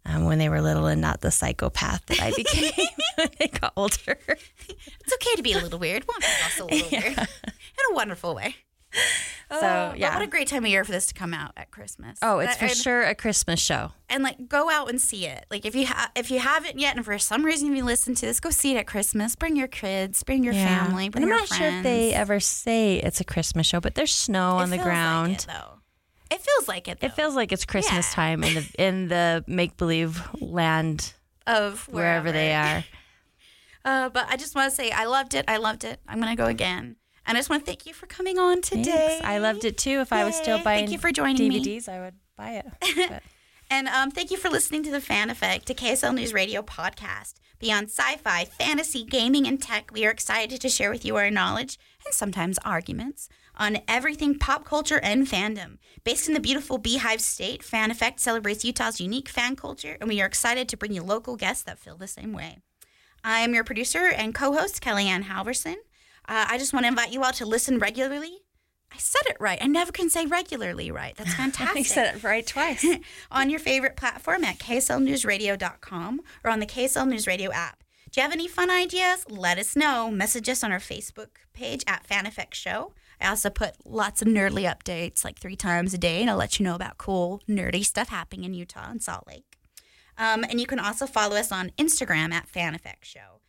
[0.05, 2.72] Um, when they were little and not the psychopath that I became
[3.16, 4.16] when they got older.
[4.28, 6.07] It's okay to be a little weird.
[6.07, 7.24] Wonka's also a little weird in
[7.91, 8.57] a wonderful way.
[9.53, 10.14] So yeah.
[10.14, 12.20] what a great time of year for this to come out at Christmas.
[12.22, 13.91] oh, it's for sure a Christmas show.
[14.09, 15.45] And like, go out and see it.
[15.51, 18.26] Like, if you ha- if you haven't yet, and for some reason you listen to
[18.26, 19.34] this, go see it at Christmas.
[19.34, 22.99] Bring your kids, bring your family, bring And I'm not sure if they ever say
[22.99, 25.32] it's a Christmas show, but there's snow It on the feels like ground.
[25.32, 25.78] it, though.
[26.30, 27.01] It feels like it.
[27.01, 28.14] Though, It feels like it's Christmas Yeah.
[28.14, 31.12] time in the in the make believe land
[31.49, 32.84] of wherever they are.
[33.82, 35.47] Uh, but I just want to say I loved it.
[35.49, 36.01] I loved it.
[36.07, 36.97] I'm gonna go again,
[37.31, 38.83] and I just want to thank you for coming on today.
[38.91, 39.24] Thanks.
[39.24, 40.01] I loved it too.
[40.01, 41.64] If I was still buying Thank you for joining me.
[41.64, 43.22] DVDs, I would buy it.
[43.72, 47.35] And um, thank you for listening to the Fan Effect, a KSL News Radio podcast.
[47.61, 51.78] Beyond sci-fi, fantasy, gaming, and tech, we are excited to share with you our knowledge
[52.05, 55.78] and sometimes arguments on everything pop culture and fandom.
[56.03, 60.20] Based in the beautiful Beehive State, Fan Effect celebrates Utah's unique fan culture, and we
[60.20, 62.59] are excited to bring you local guests that feel the same way.
[63.22, 65.76] I am your producer and co-host, KellieAnn Halvorsen.
[66.29, 68.39] Uh, I just want to invite you all to listen regularly.
[68.93, 69.59] I said it right.
[69.62, 71.16] I never can say regularly right.
[71.16, 72.85] That's fantastic I said it right twice.
[73.31, 77.85] on your favorite platform at kslnewsradio.com or on the KSL News Radio app.
[78.11, 79.25] Do you have any fun ideas?
[79.29, 80.11] Let us know.
[80.11, 82.93] Message us on our Facebook page at Fan Effect Show.
[83.21, 86.59] I also put lots of nerdly updates like three times a day, and I'll let
[86.59, 89.59] you know about cool, nerdy stuff happening in Utah and Salt Lake.
[90.18, 93.41] Um, and you can also follow us on Instagram at Fan Effect Show.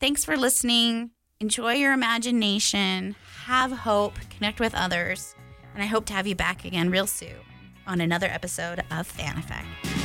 [0.00, 1.10] Thanks for listening.
[1.38, 3.14] Enjoy your imagination.
[3.44, 4.14] Have hope.
[4.30, 5.34] Connect with others.
[5.74, 7.28] And I hope to have you back again real soon
[7.86, 9.95] on another episode of Fan Effect.